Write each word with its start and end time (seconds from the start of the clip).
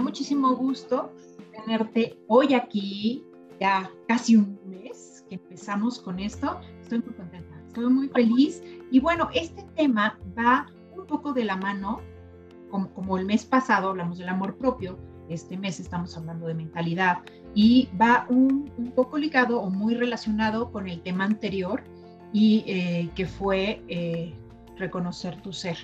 muchísimo 0.00 0.54
gusto 0.56 1.12
tenerte 1.52 2.18
hoy 2.26 2.54
aquí, 2.54 3.24
ya 3.60 3.90
casi 4.08 4.36
un 4.36 4.58
mes 4.66 5.24
que 5.28 5.36
empezamos 5.36 6.00
con 6.00 6.18
esto. 6.18 6.60
Estoy 6.80 7.00
muy 7.00 7.14
contenta, 7.14 7.62
estoy 7.66 7.86
muy 7.92 8.08
feliz. 8.08 8.62
Y 8.90 9.00
bueno, 9.00 9.28
este 9.34 9.62
tema 9.76 10.18
va 10.38 10.66
un 10.96 11.06
poco 11.06 11.32
de 11.32 11.44
la 11.44 11.56
mano, 11.56 12.00
como, 12.70 12.92
como 12.94 13.18
el 13.18 13.26
mes 13.26 13.44
pasado 13.44 13.90
hablamos 13.90 14.18
del 14.18 14.28
amor 14.28 14.56
propio, 14.56 14.98
este 15.28 15.56
mes 15.56 15.78
estamos 15.78 16.16
hablando 16.16 16.46
de 16.46 16.54
mentalidad 16.54 17.18
y 17.54 17.88
va 18.00 18.26
un, 18.28 18.70
un 18.76 18.90
poco 18.92 19.16
ligado 19.16 19.60
o 19.60 19.70
muy 19.70 19.94
relacionado 19.94 20.72
con 20.72 20.88
el 20.88 21.00
tema 21.02 21.24
anterior 21.24 21.84
y 22.32 22.64
eh, 22.66 23.10
que 23.14 23.26
fue 23.26 23.82
eh, 23.88 24.34
reconocer 24.76 25.40
tu 25.42 25.52
ser. 25.52 25.76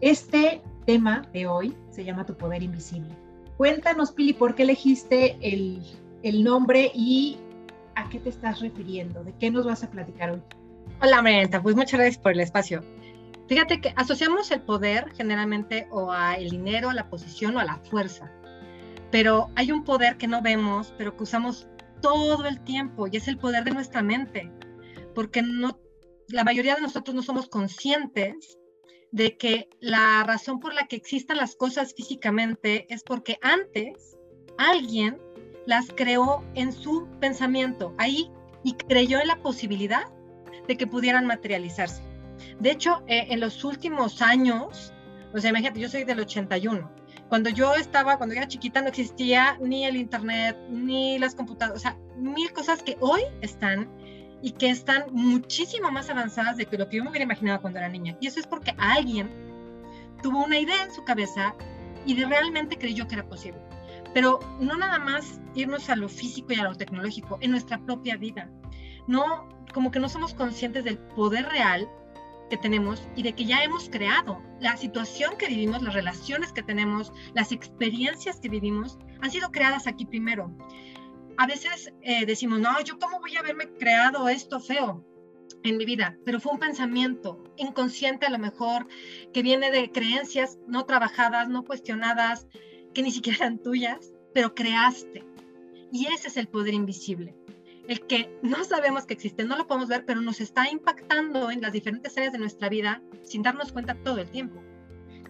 Este 0.00 0.62
tema 0.86 1.22
de 1.32 1.46
hoy 1.46 1.76
se 1.90 2.04
llama 2.04 2.24
Tu 2.24 2.34
Poder 2.34 2.62
Invisible. 2.62 3.14
Cuéntanos, 3.60 4.12
Pili, 4.12 4.32
¿por 4.32 4.54
qué 4.54 4.62
elegiste 4.62 5.36
el, 5.42 5.82
el 6.22 6.42
nombre 6.42 6.90
y 6.94 7.36
a 7.94 8.08
qué 8.08 8.18
te 8.18 8.30
estás 8.30 8.60
refiriendo? 8.60 9.22
¿De 9.22 9.34
qué 9.38 9.50
nos 9.50 9.66
vas 9.66 9.84
a 9.84 9.90
platicar 9.90 10.30
hoy? 10.30 10.42
Hola, 11.02 11.20
Marianta, 11.20 11.62
pues 11.62 11.76
muchas 11.76 12.00
gracias 12.00 12.16
por 12.16 12.32
el 12.32 12.40
espacio. 12.40 12.82
Fíjate 13.48 13.82
que 13.82 13.92
asociamos 13.96 14.50
el 14.50 14.62
poder 14.62 15.12
generalmente 15.14 15.88
o 15.90 16.10
a 16.10 16.36
el 16.36 16.48
dinero, 16.48 16.88
a 16.88 16.94
la 16.94 17.10
posición 17.10 17.54
o 17.54 17.60
a 17.60 17.64
la 17.64 17.76
fuerza. 17.76 18.32
Pero 19.10 19.50
hay 19.56 19.72
un 19.72 19.84
poder 19.84 20.16
que 20.16 20.26
no 20.26 20.40
vemos, 20.40 20.94
pero 20.96 21.14
que 21.14 21.24
usamos 21.24 21.68
todo 22.00 22.46
el 22.46 22.60
tiempo 22.60 23.08
y 23.08 23.18
es 23.18 23.28
el 23.28 23.36
poder 23.36 23.64
de 23.64 23.72
nuestra 23.72 24.00
mente. 24.00 24.50
Porque 25.14 25.42
no, 25.42 25.78
la 26.28 26.44
mayoría 26.44 26.76
de 26.76 26.80
nosotros 26.80 27.14
no 27.14 27.20
somos 27.20 27.46
conscientes 27.46 28.58
de 29.12 29.36
que 29.36 29.68
la 29.80 30.22
razón 30.24 30.60
por 30.60 30.74
la 30.74 30.86
que 30.86 30.96
existan 30.96 31.36
las 31.36 31.56
cosas 31.56 31.94
físicamente 31.94 32.86
es 32.92 33.02
porque 33.02 33.38
antes 33.42 34.16
alguien 34.58 35.18
las 35.66 35.88
creó 35.94 36.44
en 36.54 36.72
su 36.72 37.08
pensamiento 37.20 37.94
ahí 37.98 38.30
y 38.62 38.74
creyó 38.74 39.20
en 39.20 39.28
la 39.28 39.42
posibilidad 39.42 40.04
de 40.68 40.76
que 40.76 40.86
pudieran 40.86 41.26
materializarse. 41.26 42.02
De 42.58 42.70
hecho, 42.70 43.02
eh, 43.06 43.26
en 43.30 43.40
los 43.40 43.64
últimos 43.64 44.22
años, 44.22 44.92
o 45.32 45.38
sea, 45.38 45.50
imagínate, 45.50 45.80
yo 45.80 45.88
soy 45.88 46.04
del 46.04 46.20
81. 46.20 46.90
Cuando 47.28 47.50
yo 47.50 47.74
estaba, 47.74 48.16
cuando 48.16 48.34
era 48.34 48.48
chiquita, 48.48 48.82
no 48.82 48.88
existía 48.88 49.56
ni 49.60 49.84
el 49.84 49.96
internet, 49.96 50.56
ni 50.68 51.18
las 51.18 51.34
computadoras, 51.34 51.80
o 51.80 51.82
sea, 51.82 51.98
mil 52.16 52.52
cosas 52.52 52.82
que 52.82 52.96
hoy 53.00 53.22
están 53.40 53.88
y 54.42 54.52
que 54.52 54.70
están 54.70 55.04
muchísimo 55.12 55.90
más 55.90 56.08
avanzadas 56.10 56.56
de 56.56 56.66
que 56.66 56.78
lo 56.78 56.88
que 56.88 56.96
yo 56.96 57.04
me 57.04 57.10
hubiera 57.10 57.24
imaginado 57.24 57.60
cuando 57.60 57.78
era 57.78 57.88
niña. 57.88 58.16
Y 58.20 58.26
eso 58.26 58.40
es 58.40 58.46
porque 58.46 58.74
alguien 58.78 59.30
tuvo 60.22 60.44
una 60.44 60.58
idea 60.58 60.82
en 60.84 60.92
su 60.92 61.04
cabeza 61.04 61.54
y 62.06 62.14
de 62.14 62.26
realmente 62.26 62.78
creyó 62.78 63.06
que 63.06 63.14
era 63.14 63.28
posible. 63.28 63.60
Pero 64.14 64.40
no 64.60 64.76
nada 64.76 64.98
más 64.98 65.40
irnos 65.54 65.88
a 65.90 65.96
lo 65.96 66.08
físico 66.08 66.52
y 66.52 66.56
a 66.56 66.64
lo 66.64 66.74
tecnológico, 66.74 67.38
en 67.40 67.52
nuestra 67.52 67.78
propia 67.78 68.16
vida. 68.16 68.50
No, 69.06 69.48
como 69.72 69.90
que 69.90 70.00
no 70.00 70.08
somos 70.08 70.34
conscientes 70.34 70.84
del 70.84 70.98
poder 70.98 71.46
real 71.46 71.88
que 72.48 72.56
tenemos 72.56 73.06
y 73.14 73.22
de 73.22 73.34
que 73.34 73.44
ya 73.44 73.62
hemos 73.62 73.88
creado. 73.88 74.42
La 74.60 74.76
situación 74.76 75.34
que 75.38 75.46
vivimos, 75.46 75.82
las 75.82 75.94
relaciones 75.94 76.52
que 76.52 76.62
tenemos, 76.62 77.12
las 77.34 77.52
experiencias 77.52 78.40
que 78.40 78.48
vivimos, 78.48 78.98
han 79.20 79.30
sido 79.30 79.50
creadas 79.52 79.86
aquí 79.86 80.04
primero 80.04 80.50
a 81.40 81.46
veces 81.46 81.90
eh, 82.02 82.26
decimos, 82.26 82.60
no, 82.60 82.78
yo 82.82 82.98
cómo 82.98 83.18
voy 83.18 83.34
a 83.34 83.40
haberme 83.40 83.72
creado 83.72 84.28
esto 84.28 84.60
feo 84.60 85.02
en 85.62 85.78
mi 85.78 85.86
vida, 85.86 86.18
pero 86.22 86.38
fue 86.38 86.52
un 86.52 86.58
pensamiento 86.58 87.42
inconsciente 87.56 88.26
a 88.26 88.30
lo 88.30 88.38
mejor, 88.38 88.86
que 89.32 89.42
viene 89.42 89.70
de 89.70 89.90
creencias 89.90 90.58
no 90.68 90.84
trabajadas, 90.84 91.48
no 91.48 91.64
cuestionadas, 91.64 92.46
que 92.92 93.02
ni 93.02 93.10
siquiera 93.10 93.38
eran 93.38 93.58
tuyas, 93.58 94.12
pero 94.34 94.54
creaste. 94.54 95.24
Y 95.90 96.08
ese 96.08 96.28
es 96.28 96.36
el 96.36 96.46
poder 96.46 96.74
invisible, 96.74 97.34
el 97.88 98.06
que 98.06 98.30
no 98.42 98.62
sabemos 98.64 99.06
que 99.06 99.14
existe, 99.14 99.44
no 99.44 99.56
lo 99.56 99.66
podemos 99.66 99.88
ver, 99.88 100.04
pero 100.04 100.20
nos 100.20 100.42
está 100.42 100.68
impactando 100.68 101.50
en 101.50 101.62
las 101.62 101.72
diferentes 101.72 102.18
áreas 102.18 102.34
de 102.34 102.38
nuestra 102.38 102.68
vida 102.68 103.00
sin 103.22 103.42
darnos 103.42 103.72
cuenta 103.72 103.94
todo 103.94 104.18
el 104.18 104.28
tiempo. 104.28 104.62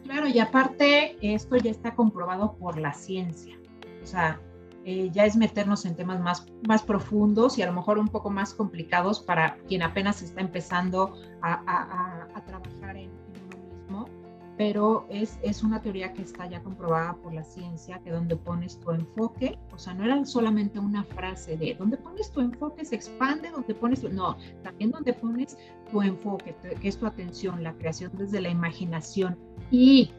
Claro, 0.02 0.26
y 0.26 0.40
aparte 0.40 1.16
esto 1.22 1.54
ya 1.54 1.70
está 1.70 1.94
comprobado 1.94 2.56
por 2.56 2.80
la 2.80 2.92
ciencia. 2.94 3.56
O 4.02 4.06
sea, 4.06 4.40
eh, 4.84 5.10
ya 5.12 5.26
es 5.26 5.36
meternos 5.36 5.84
en 5.84 5.94
temas 5.94 6.20
más, 6.20 6.46
más 6.66 6.82
profundos 6.82 7.58
y 7.58 7.62
a 7.62 7.66
lo 7.66 7.72
mejor 7.72 7.98
un 7.98 8.08
poco 8.08 8.30
más 8.30 8.54
complicados 8.54 9.20
para 9.20 9.56
quien 9.68 9.82
apenas 9.82 10.22
está 10.22 10.40
empezando 10.40 11.14
a, 11.42 12.26
a, 12.34 12.44
trabajar 12.46 12.96
en, 12.96 13.10
uno 13.10 13.74
mismo, 13.74 14.08
pero 14.56 15.06
es, 15.10 15.38
es, 15.42 15.62
una 15.62 15.82
teoría 15.82 16.14
que 16.14 16.22
está 16.22 16.46
ya 16.46 16.62
comprobada 16.62 17.14
por 17.16 17.34
la 17.34 17.44
ciencia, 17.44 18.00
que 18.02 18.10
donde 18.10 18.36
pones 18.36 18.80
tu 18.80 18.90
enfoque, 18.92 19.58
o 19.74 19.78
sea, 19.78 19.92
no 19.92 20.04
era 20.04 20.24
solamente 20.24 20.78
una 20.78 21.04
frase 21.04 21.58
de 21.58 21.74
donde 21.74 21.98
pones 21.98 22.30
tu 22.30 22.40
enfoque 22.40 22.84
se 22.86 22.94
expande, 22.94 23.50
donde 23.50 23.74
pones 23.74 24.00
tu, 24.00 24.08
no, 24.08 24.38
también 24.62 24.90
donde 24.92 25.12
pones 25.12 25.58
tu 25.90 26.00
enfoque, 26.00 26.56
que 26.80 26.88
es 26.88 26.96
tu 26.96 27.06
atención, 27.06 27.62
la 27.62 27.74
creación 27.74 28.12
desde 28.14 28.40
la 28.40 28.48
imaginación 28.48 29.38
y 29.70 30.10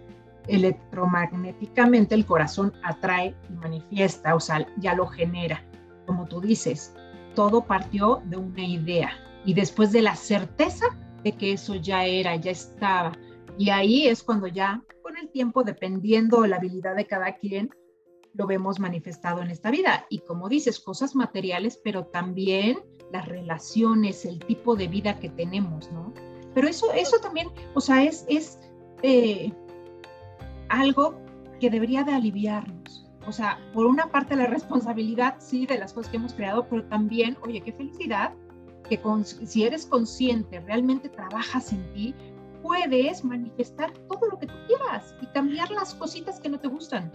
electromagnéticamente 0.48 2.16
el 2.16 2.26
corazón 2.26 2.74
atrae 2.84 3.36
y 3.50 3.54
manifiesta, 3.54 4.36
o 4.36 4.40
sea, 4.40 4.66
ya 4.78 4.96
lo 4.96 5.08
genera. 5.08 5.64
Como 6.06 6.28
tú 6.28 6.42
dices, 6.42 6.94
todo 7.36 7.66
partió 7.66 8.22
de 8.26 8.38
una 8.38 8.64
idea 8.64 9.12
y 9.46 9.54
después 9.54 9.92
de 9.92 10.02
la 10.02 10.16
certeza 10.16 10.86
de 11.24 11.32
que 11.34 11.54
eso 11.54 11.76
ya 11.76 12.06
era, 12.06 12.36
ya 12.36 12.52
estaba. 12.52 13.12
Y 13.58 13.70
ahí 13.70 14.08
es 14.08 14.24
cuando 14.24 14.48
ya, 14.48 14.84
con 15.04 15.18
el 15.18 15.30
tiempo, 15.30 15.64
dependiendo 15.64 16.42
de 16.42 16.50
la 16.50 16.58
habilidad 16.58 16.96
de 16.96 17.06
cada 17.06 17.36
quien, 17.36 17.70
lo 18.34 18.48
vemos 18.48 18.80
manifestado 18.80 19.42
en 19.42 19.50
esta 19.50 19.72
vida. 19.72 20.06
Y 20.10 20.20
como 20.20 20.50
dices, 20.50 20.80
cosas 20.80 21.16
materiales, 21.16 21.80
pero 21.84 22.06
también 22.06 22.80
las 23.12 23.28
relaciones, 23.28 24.26
el 24.26 24.40
tipo 24.40 24.76
de 24.76 24.88
vida 24.88 25.20
que 25.20 25.30
tenemos, 25.30 25.92
¿no? 25.92 26.14
Pero 26.54 26.68
eso, 26.68 26.92
eso 26.94 27.18
también, 27.20 27.50
o 27.74 27.82
sea, 27.82 28.04
es, 28.04 28.26
eh, 29.04 29.52
algo 30.72 31.20
que 31.60 31.70
debería 31.70 32.04
de 32.04 32.14
aliviarnos. 32.14 33.06
O 33.28 33.32
sea, 33.32 33.60
por 33.74 33.86
una 33.86 34.08
parte 34.08 34.36
la 34.36 34.48
responsabilidad, 34.58 35.36
sí, 35.40 35.66
de 35.66 35.78
las 35.78 35.94
cosas 35.94 36.12
que 36.12 36.18
hemos 36.18 36.34
creado, 36.34 36.68
pero 36.68 36.84
también, 36.86 37.38
oye, 37.44 37.62
qué 37.62 37.74
felicidad 37.74 38.34
que 38.90 39.00
si 39.46 39.64
eres 39.64 39.86
consciente, 39.86 40.60
realmente 40.62 41.08
trabajas 41.08 41.72
en 41.72 41.94
ti, 41.94 42.16
puedes 42.62 43.24
manifestar 43.24 43.92
todo 44.10 44.28
lo 44.30 44.38
que 44.38 44.48
tú 44.48 44.54
quieras 44.68 45.16
y 45.22 45.28
cambiar 45.28 45.72
las 45.72 45.96
cositas 45.96 46.42
que 46.42 46.50
no 46.50 46.60
te 46.60 46.68
gustan. 46.68 47.10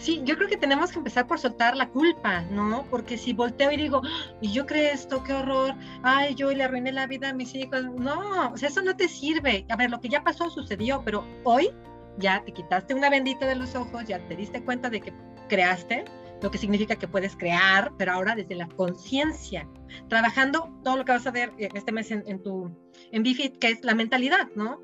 Sí, 0.00 0.22
yo 0.24 0.36
creo 0.36 0.48
que 0.48 0.56
tenemos 0.56 0.90
que 0.90 0.98
empezar 0.98 1.26
por 1.26 1.38
soltar 1.38 1.76
la 1.76 1.88
culpa, 1.88 2.40
¿no? 2.50 2.84
Porque 2.90 3.16
si 3.16 3.32
volteo 3.32 3.70
y 3.70 3.76
digo, 3.76 4.02
y 4.40 4.52
yo 4.52 4.66
creo 4.66 4.92
esto, 4.92 5.22
qué 5.22 5.32
horror, 5.32 5.74
ay, 6.02 6.34
yo 6.34 6.50
le 6.50 6.64
arruiné 6.64 6.90
la 6.90 7.06
vida 7.06 7.30
a 7.30 7.32
mis 7.32 7.54
hijos, 7.54 7.84
no, 7.96 8.50
o 8.52 8.56
sea, 8.56 8.68
eso 8.68 8.82
no 8.82 8.96
te 8.96 9.08
sirve. 9.08 9.64
A 9.68 9.76
ver, 9.76 9.90
lo 9.90 10.00
que 10.00 10.08
ya 10.08 10.24
pasó 10.24 10.50
sucedió, 10.50 11.00
pero 11.04 11.24
hoy 11.44 11.70
ya 12.18 12.42
te 12.44 12.52
quitaste 12.52 12.94
una 12.94 13.10
bendita 13.10 13.46
de 13.46 13.56
los 13.56 13.74
ojos, 13.74 14.04
ya 14.06 14.26
te 14.28 14.36
diste 14.36 14.62
cuenta 14.62 14.90
de 14.90 15.00
que 15.00 15.12
creaste, 15.48 16.04
lo 16.42 16.50
que 16.50 16.58
significa 16.58 16.96
que 16.96 17.08
puedes 17.08 17.36
crear, 17.36 17.92
pero 17.96 18.12
ahora 18.12 18.34
desde 18.34 18.54
la 18.54 18.68
conciencia, 18.68 19.68
trabajando 20.08 20.70
todo 20.84 20.98
lo 20.98 21.04
que 21.04 21.12
vas 21.12 21.26
a 21.26 21.30
ver 21.30 21.52
este 21.58 21.90
mes 21.90 22.10
en, 22.10 22.42
tu 22.42 22.70
en 23.12 23.22
Bifit, 23.22 23.56
que 23.58 23.68
es 23.70 23.82
la 23.82 23.94
mentalidad, 23.94 24.48
¿no? 24.54 24.82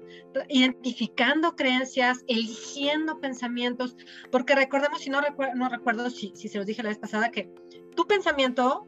Identificando 0.49 1.57
creencias, 1.57 2.25
eligiendo 2.29 3.21
pensamientos, 3.21 3.97
porque 4.31 4.55
recordemos, 4.55 5.03
si 5.03 5.11
no, 5.11 5.21
no 5.55 5.69
recuerdo 5.69 6.09
si, 6.09 6.33
si 6.35 6.49
se 6.49 6.57
los 6.57 6.67
dije 6.67 6.83
la 6.83 6.89
vez 6.89 6.99
pasada, 6.99 7.31
que 7.31 7.53
tu 7.95 8.07
pensamiento 8.07 8.87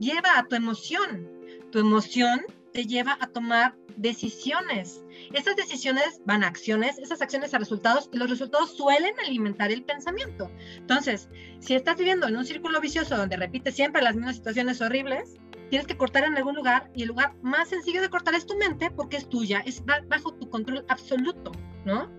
lleva 0.00 0.36
a 0.36 0.48
tu 0.48 0.56
emoción, 0.56 1.30
tu 1.70 1.78
emoción 1.78 2.40
te 2.72 2.86
lleva 2.86 3.18
a 3.20 3.26
tomar 3.28 3.76
decisiones. 3.96 5.04
Esas 5.32 5.56
decisiones 5.56 6.20
van 6.24 6.44
a 6.44 6.48
acciones, 6.48 6.98
esas 6.98 7.20
acciones 7.22 7.52
a 7.54 7.58
resultados 7.58 8.08
y 8.12 8.18
los 8.18 8.30
resultados 8.30 8.76
suelen 8.76 9.14
alimentar 9.24 9.70
el 9.70 9.82
pensamiento. 9.82 10.50
Entonces, 10.76 11.28
si 11.58 11.74
estás 11.74 11.96
viviendo 11.96 12.28
en 12.28 12.36
un 12.36 12.44
círculo 12.44 12.80
vicioso 12.80 13.16
donde 13.16 13.36
repites 13.36 13.74
siempre 13.74 14.02
las 14.02 14.14
mismas 14.14 14.36
situaciones 14.36 14.80
horribles, 14.80 15.36
tienes 15.68 15.86
que 15.86 15.96
cortar 15.96 16.24
en 16.24 16.36
algún 16.36 16.56
lugar 16.56 16.90
y 16.94 17.02
el 17.02 17.08
lugar 17.08 17.34
más 17.42 17.68
sencillo 17.68 18.00
de 18.00 18.08
cortar 18.08 18.34
es 18.34 18.46
tu 18.46 18.56
mente 18.56 18.90
porque 18.90 19.16
es 19.16 19.28
tuya, 19.28 19.62
es 19.66 19.84
bajo 19.84 20.34
tu 20.34 20.48
control 20.48 20.84
absoluto, 20.88 21.52
¿no? 21.84 22.10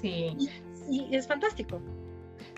Sí. 0.00 0.36
y 0.90 1.16
es 1.16 1.26
fantástico 1.26 1.80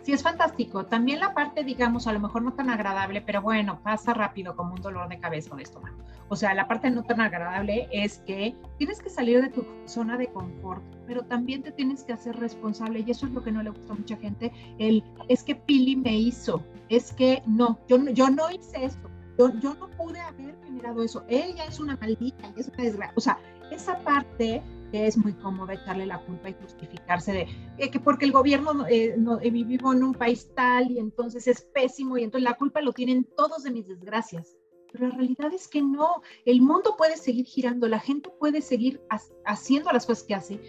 sí 0.06 0.12
es 0.12 0.22
fantástico. 0.22 0.86
También 0.86 1.18
la 1.18 1.34
parte, 1.34 1.64
digamos, 1.64 2.06
a 2.06 2.12
lo 2.12 2.20
mejor 2.20 2.42
no 2.42 2.52
tan 2.52 2.70
agradable, 2.70 3.22
pero 3.22 3.42
bueno, 3.42 3.80
pasa 3.82 4.14
rápido 4.14 4.54
como 4.54 4.74
un 4.74 4.80
dolor 4.80 5.08
de 5.08 5.18
cabeza 5.18 5.52
o 5.52 5.56
de 5.56 5.64
estómago. 5.64 5.96
O 6.28 6.36
sea, 6.36 6.54
la 6.54 6.68
parte 6.68 6.92
no 6.92 7.02
tan 7.02 7.20
agradable 7.20 7.88
es 7.90 8.18
que 8.20 8.54
tienes 8.78 9.02
que 9.02 9.10
salir 9.10 9.42
de 9.42 9.48
tu 9.48 9.66
zona 9.84 10.16
de 10.16 10.28
confort, 10.28 10.84
pero 11.08 11.22
también 11.22 11.64
te 11.64 11.72
tienes 11.72 12.04
que 12.04 12.12
hacer 12.12 12.36
responsable 12.36 13.02
y 13.04 13.10
eso 13.10 13.26
es 13.26 13.32
lo 13.32 13.42
que 13.42 13.50
no 13.50 13.64
le 13.64 13.70
gusta 13.70 13.94
a 13.94 13.96
mucha 13.96 14.16
gente. 14.16 14.52
El, 14.78 15.02
es 15.26 15.42
que 15.42 15.56
Pili 15.56 15.96
me 15.96 16.16
hizo, 16.16 16.62
es 16.88 17.12
que 17.12 17.42
no, 17.44 17.76
yo, 17.88 17.98
yo 18.10 18.30
no 18.30 18.48
hice 18.48 18.84
esto, 18.84 19.10
yo, 19.36 19.58
yo 19.58 19.74
no 19.74 19.88
pude 19.88 20.20
haber 20.20 20.56
generado 20.64 21.02
eso. 21.02 21.24
Ella 21.28 21.64
es 21.64 21.80
una 21.80 21.96
maldita, 21.96 22.52
es 22.56 22.68
una 22.68 22.84
desgracia. 22.84 23.12
O 23.16 23.20
sea, 23.20 23.38
esa 23.72 23.98
parte 24.04 24.62
es 24.92 25.16
muy 25.16 25.32
cómodo 25.34 25.72
echarle 25.72 26.06
la 26.06 26.20
culpa 26.24 26.50
y 26.50 26.54
justificarse 26.54 27.48
de 27.76 27.90
que 27.90 28.00
porque 28.00 28.24
el 28.24 28.32
gobierno 28.32 28.86
eh, 28.88 29.14
no, 29.18 29.40
eh, 29.40 29.48
en 29.48 30.04
un 30.04 30.14
país 30.14 30.50
tal 30.54 30.90
y 30.90 30.98
entonces 30.98 31.46
es 31.46 31.62
pésimo 31.62 32.16
y 32.16 32.24
entonces 32.24 32.44
la 32.44 32.56
culpa 32.56 32.80
lo 32.80 32.92
tienen 32.92 33.24
todos 33.36 33.62
de 33.64 33.70
mis 33.70 33.88
desgracias. 33.88 34.56
Pero 34.92 35.08
la 35.08 35.16
realidad 35.16 35.52
es 35.52 35.68
que 35.68 35.82
no, 35.82 36.22
el 36.44 36.60
mundo 36.62 36.94
puede 36.96 37.16
seguir 37.16 37.44
girando, 37.46 37.88
la 37.88 37.98
gente 37.98 38.30
puede 38.38 38.62
seguir 38.62 39.02
haciendo 39.44 39.92
las 39.92 40.06
cosas 40.06 40.24
que 40.24 40.34
hace 40.34 40.60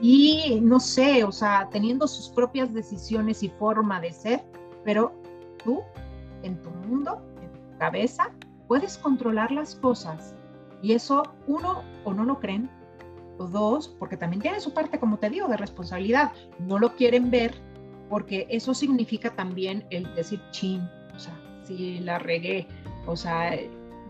y 0.00 0.60
no 0.60 0.80
sé, 0.80 1.24
o 1.24 1.32
sea, 1.32 1.68
teniendo 1.70 2.06
sus 2.06 2.28
propias 2.30 2.72
decisiones 2.72 3.42
y 3.42 3.48
forma 3.48 4.00
de 4.00 4.12
ser, 4.12 4.44
pero 4.84 5.12
tú, 5.64 5.80
en 6.42 6.60
tu 6.62 6.70
mundo, 6.70 7.22
en 7.40 7.52
tu 7.52 7.78
cabeza, 7.78 8.30
puedes 8.68 8.98
controlar 8.98 9.50
las 9.52 9.74
cosas. 9.76 10.34
Y 10.82 10.92
eso, 10.92 11.22
uno, 11.46 11.82
o 12.04 12.12
no 12.12 12.24
lo 12.24 12.38
creen, 12.40 12.70
dos, 13.38 13.88
porque 13.98 14.16
también 14.16 14.42
tiene 14.42 14.60
su 14.60 14.72
parte, 14.72 14.98
como 14.98 15.18
te 15.18 15.30
digo, 15.30 15.48
de 15.48 15.56
responsabilidad. 15.56 16.32
No 16.58 16.78
lo 16.78 16.94
quieren 16.94 17.30
ver 17.30 17.54
porque 18.08 18.46
eso 18.50 18.74
significa 18.74 19.34
también 19.34 19.84
el 19.90 20.12
decir, 20.14 20.40
chin, 20.50 20.88
o 21.14 21.18
sea, 21.18 21.38
si 21.64 21.98
la 22.00 22.18
regué, 22.18 22.66
o 23.06 23.16
sea, 23.16 23.58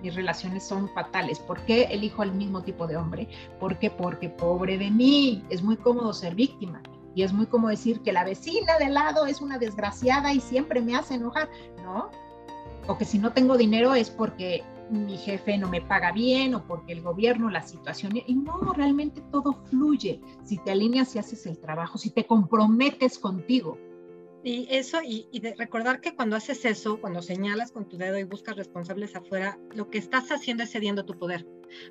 mis 0.03 0.15
relaciones 0.15 0.65
son 0.65 0.89
fatales. 0.91 1.39
¿Por 1.39 1.61
qué 1.65 1.85
elijo 1.85 2.23
al 2.23 2.33
mismo 2.33 2.63
tipo 2.63 2.87
de 2.87 2.97
hombre? 2.97 3.29
¿Por 3.59 3.79
qué? 3.79 3.91
Porque 3.91 4.29
pobre 4.29 4.79
de 4.79 4.91
mí, 4.91 5.45
es 5.51 5.63
muy 5.63 5.77
cómodo 5.77 6.13
ser 6.13 6.35
víctima. 6.35 6.83
Y 7.15 7.23
es 7.23 7.33
muy 7.33 7.47
cómodo 7.47 7.71
decir 7.71 8.03
que 8.03 8.13
la 8.13 8.25
vecina 8.25 8.77
de 8.79 8.91
lado 8.91 9.25
es 9.25 9.41
una 9.41 9.59
desgraciada 9.59 10.35
y 10.35 10.41
siempre 10.41 10.83
me 10.83 10.95
hace 10.95 11.15
enojar, 11.15 11.49
¿no? 11.83 12.11
O 12.87 12.99
que 12.99 13.07
si 13.07 13.19
no 13.19 13.33
tengo 13.33 13.57
dinero 13.57 13.95
es 13.95 14.11
porque 14.11 14.63
mi 14.91 15.17
jefe 15.17 15.59
no 15.59 15.69
me 15.69 15.81
paga 15.81 16.13
bien 16.13 16.55
o 16.55 16.67
porque 16.67 16.93
el 16.93 17.03
gobierno, 17.03 17.51
la 17.51 17.63
situación. 17.63 18.17
Y 18.27 18.35
no, 18.35 18.73
realmente 18.75 19.23
todo 19.33 19.53
fluye 19.65 20.21
si 20.45 20.59
te 20.59 20.73
alineas 20.73 21.15
y 21.15 21.19
haces 21.19 21.47
el 21.47 21.59
trabajo, 21.59 21.99
si 21.99 22.11
te 22.11 22.27
comprometes 22.27 23.19
contigo. 23.19 23.79
Y 24.45 24.69
eso, 24.71 25.03
y, 25.03 25.27
y 25.33 25.41
de 25.41 25.57
recordar 25.57 26.01
que 26.01 26.15
cuando 26.15 26.37
haces 26.37 26.65
eso, 26.65 27.01
cuando 27.01 27.21
señalas 27.21 27.73
con 27.73 27.89
tu 27.89 27.97
dedo 27.97 28.17
y 28.17 28.23
buscas 28.23 28.55
responsables 28.55 29.17
afuera, 29.17 29.59
lo 29.75 29.91
que 29.91 29.99
estás 29.99 30.31
haciendo 30.31 30.63
es 30.63 30.71
cediendo 30.71 31.05
tu 31.05 31.19
poder. 31.19 31.45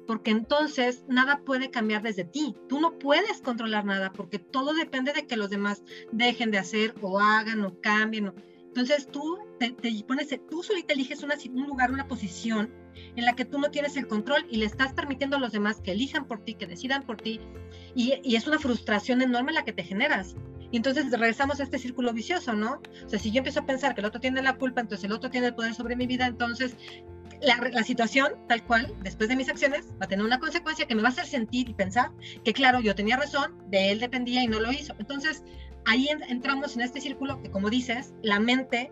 Porque 0.08 0.32
entonces 0.32 1.04
nada 1.10 1.42
puede 1.44 1.70
cambiar 1.70 2.02
desde 2.02 2.24
ti. 2.24 2.56
Tú 2.70 2.80
no 2.80 2.98
puedes 2.98 3.42
controlar 3.42 3.84
nada 3.84 4.14
porque 4.14 4.40
todo 4.40 4.74
depende 4.74 5.12
de 5.12 5.28
que 5.28 5.36
los 5.36 5.50
demás 5.50 5.84
dejen 6.14 6.50
de 6.52 6.60
hacer 6.60 6.96
o 7.02 7.20
hagan 7.20 7.66
o 7.66 7.78
cambien. 7.82 8.34
Entonces 8.68 9.10
tú 9.12 9.38
te, 9.60 9.76
pones, 10.08 10.30
tú 10.50 10.64
solita 10.64 10.94
eliges 10.94 11.24
una, 11.24 11.36
un 11.54 11.68
lugar, 11.68 11.92
una 11.92 12.08
posición 12.08 12.85
en 13.16 13.26
la 13.26 13.34
que 13.34 13.46
tú 13.46 13.60
no 13.60 13.72
tienes 13.72 13.98
el 13.98 14.08
control 14.08 14.46
y 14.50 14.58
le 14.58 14.66
estás 14.66 14.94
permitiendo 14.94 15.38
a 15.38 15.40
los 15.40 15.52
demás 15.52 15.82
que 15.82 15.92
elijan 15.92 16.26
por 16.26 16.44
ti, 16.44 16.56
que 16.56 16.68
decidan 16.68 17.04
por 17.04 17.18
ti. 17.18 17.40
Y, 17.96 18.36
es 18.36 18.48
una 18.48 18.60
frustración 18.60 19.22
enorme 19.22 19.54
la 19.54 19.64
que 19.64 19.74
te 19.74 19.84
generas. 19.84 20.36
Y 20.72 20.78
entonces 20.78 21.10
regresamos 21.12 21.60
a 21.60 21.64
este 21.64 21.78
círculo 21.78 22.12
vicioso, 22.12 22.54
¿no? 22.54 22.82
O 23.06 23.10
sea, 23.10 23.20
si 23.20 23.32
yo 23.32 23.38
empiezo 23.38 23.62
a 23.62 23.66
pensar 23.66 23.96
que 23.96 24.02
el 24.02 24.08
otro 24.08 24.20
tiene 24.20 24.42
la 24.42 24.58
culpa, 24.58 24.82
entonces 24.82 25.06
el 25.06 25.12
otro 25.12 25.30
tiene 25.30 25.48
el 25.48 25.56
poder 25.56 25.74
sobre 25.74 25.96
mi 25.96 26.08
vida, 26.08 26.26
entonces 26.26 26.76
la, 27.42 27.84
situación 27.84 28.34
tal 28.48 28.64
cual, 28.64 28.94
después 29.02 29.30
de 29.30 29.36
mis 29.36 29.50
acciones, 29.50 29.88
va 30.02 30.06
a 30.06 30.08
tener 30.08 30.26
una 30.26 30.40
consecuencia 30.40 30.86
que 30.86 30.96
me 30.96 31.02
va 31.02 31.10
a 31.10 31.12
hacer 31.12 31.26
sentir 31.26 31.70
y 31.70 31.74
pensar 31.74 32.12
que, 32.44 32.54
claro, 32.54 32.80
yo 32.82 32.96
tenía 32.96 33.18
razón, 33.18 33.56
de 33.70 33.92
él 33.92 34.00
dependía 34.00 34.44
y 34.44 34.48
no 34.48 34.60
lo 34.60 34.72
hizo. 34.72 34.94
Entonces, 35.00 35.44
ahí 35.86 36.08
entramos 36.28 36.76
en 36.76 36.82
este 36.82 37.02
círculo 37.02 37.42
que, 37.42 37.52
como 37.52 37.70
dices, 37.70 38.14
la 38.22 38.40
mente 38.40 38.92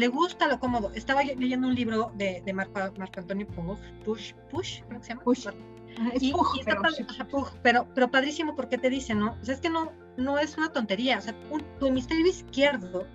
le 0.00 0.08
gusta 0.08 0.48
lo 0.48 0.58
cómodo. 0.58 0.90
Estaba 0.94 1.22
leyendo 1.22 1.68
un 1.68 1.74
libro 1.74 2.10
de, 2.16 2.42
de 2.44 2.52
Marco, 2.54 2.80
Antonio 2.80 3.46
Push, 3.46 4.32
Push, 4.50 4.82
¿cómo 4.84 5.02
se 5.02 5.10
llama? 5.10 5.22
Push. 5.22 5.48
y, 6.18 6.32
pero, 7.62 7.86
pero, 7.94 8.10
padrísimo 8.10 8.56
porque 8.56 8.78
te 8.78 8.88
dice, 8.88 9.14
¿no? 9.14 9.36
O 9.40 9.44
sea, 9.44 9.54
es 9.54 9.60
que 9.60 9.68
no, 9.68 9.92
no 10.16 10.38
es 10.38 10.56
una 10.56 10.72
tontería. 10.72 11.18
O 11.18 11.20
sea, 11.20 11.34
tu 11.78 11.86
hemisferio 11.86 12.26
izquierdo 12.26 13.06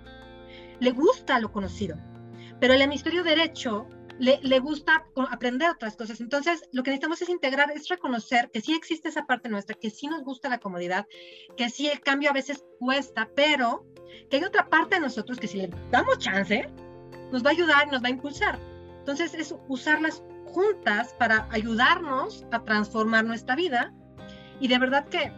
le 0.78 0.92
gusta 0.92 1.40
lo 1.40 1.50
conocido, 1.50 1.96
pero 2.60 2.74
el 2.74 2.82
hemisferio 2.82 3.24
derecho 3.24 3.88
le, 4.20 4.38
le, 4.42 4.60
gusta 4.60 5.06
aprender 5.30 5.68
otras 5.68 5.96
cosas. 5.96 6.20
Entonces, 6.20 6.68
lo 6.72 6.84
que 6.84 6.90
necesitamos 6.90 7.20
es 7.20 7.28
integrar, 7.28 7.72
es 7.72 7.88
reconocer 7.88 8.48
que 8.52 8.60
sí 8.60 8.74
existe 8.74 9.08
esa 9.08 9.26
parte 9.26 9.48
nuestra, 9.48 9.74
que 9.74 9.90
sí 9.90 10.06
nos 10.06 10.22
gusta 10.22 10.48
la 10.48 10.58
comodidad, 10.58 11.06
que 11.56 11.68
sí 11.68 11.88
el 11.88 12.00
cambio 12.00 12.30
a 12.30 12.32
veces 12.32 12.64
cuesta, 12.78 13.28
pero 13.34 13.84
que 14.30 14.36
hay 14.36 14.44
otra 14.44 14.68
parte 14.68 14.96
de 14.96 15.02
nosotros 15.02 15.38
que 15.38 15.48
si 15.48 15.58
le 15.58 15.70
damos 15.90 16.18
chance, 16.18 16.68
nos 17.32 17.44
va 17.44 17.50
a 17.50 17.52
ayudar 17.52 17.86
y 17.86 17.90
nos 17.90 18.02
va 18.02 18.08
a 18.08 18.10
impulsar. 18.10 18.58
Entonces, 18.98 19.34
es 19.34 19.54
usarlas 19.68 20.22
juntas 20.46 21.14
para 21.18 21.48
ayudarnos 21.50 22.44
a 22.50 22.64
transformar 22.64 23.24
nuestra 23.24 23.54
vida. 23.56 23.92
Y 24.60 24.68
de 24.68 24.78
verdad 24.78 25.06
que, 25.08 25.32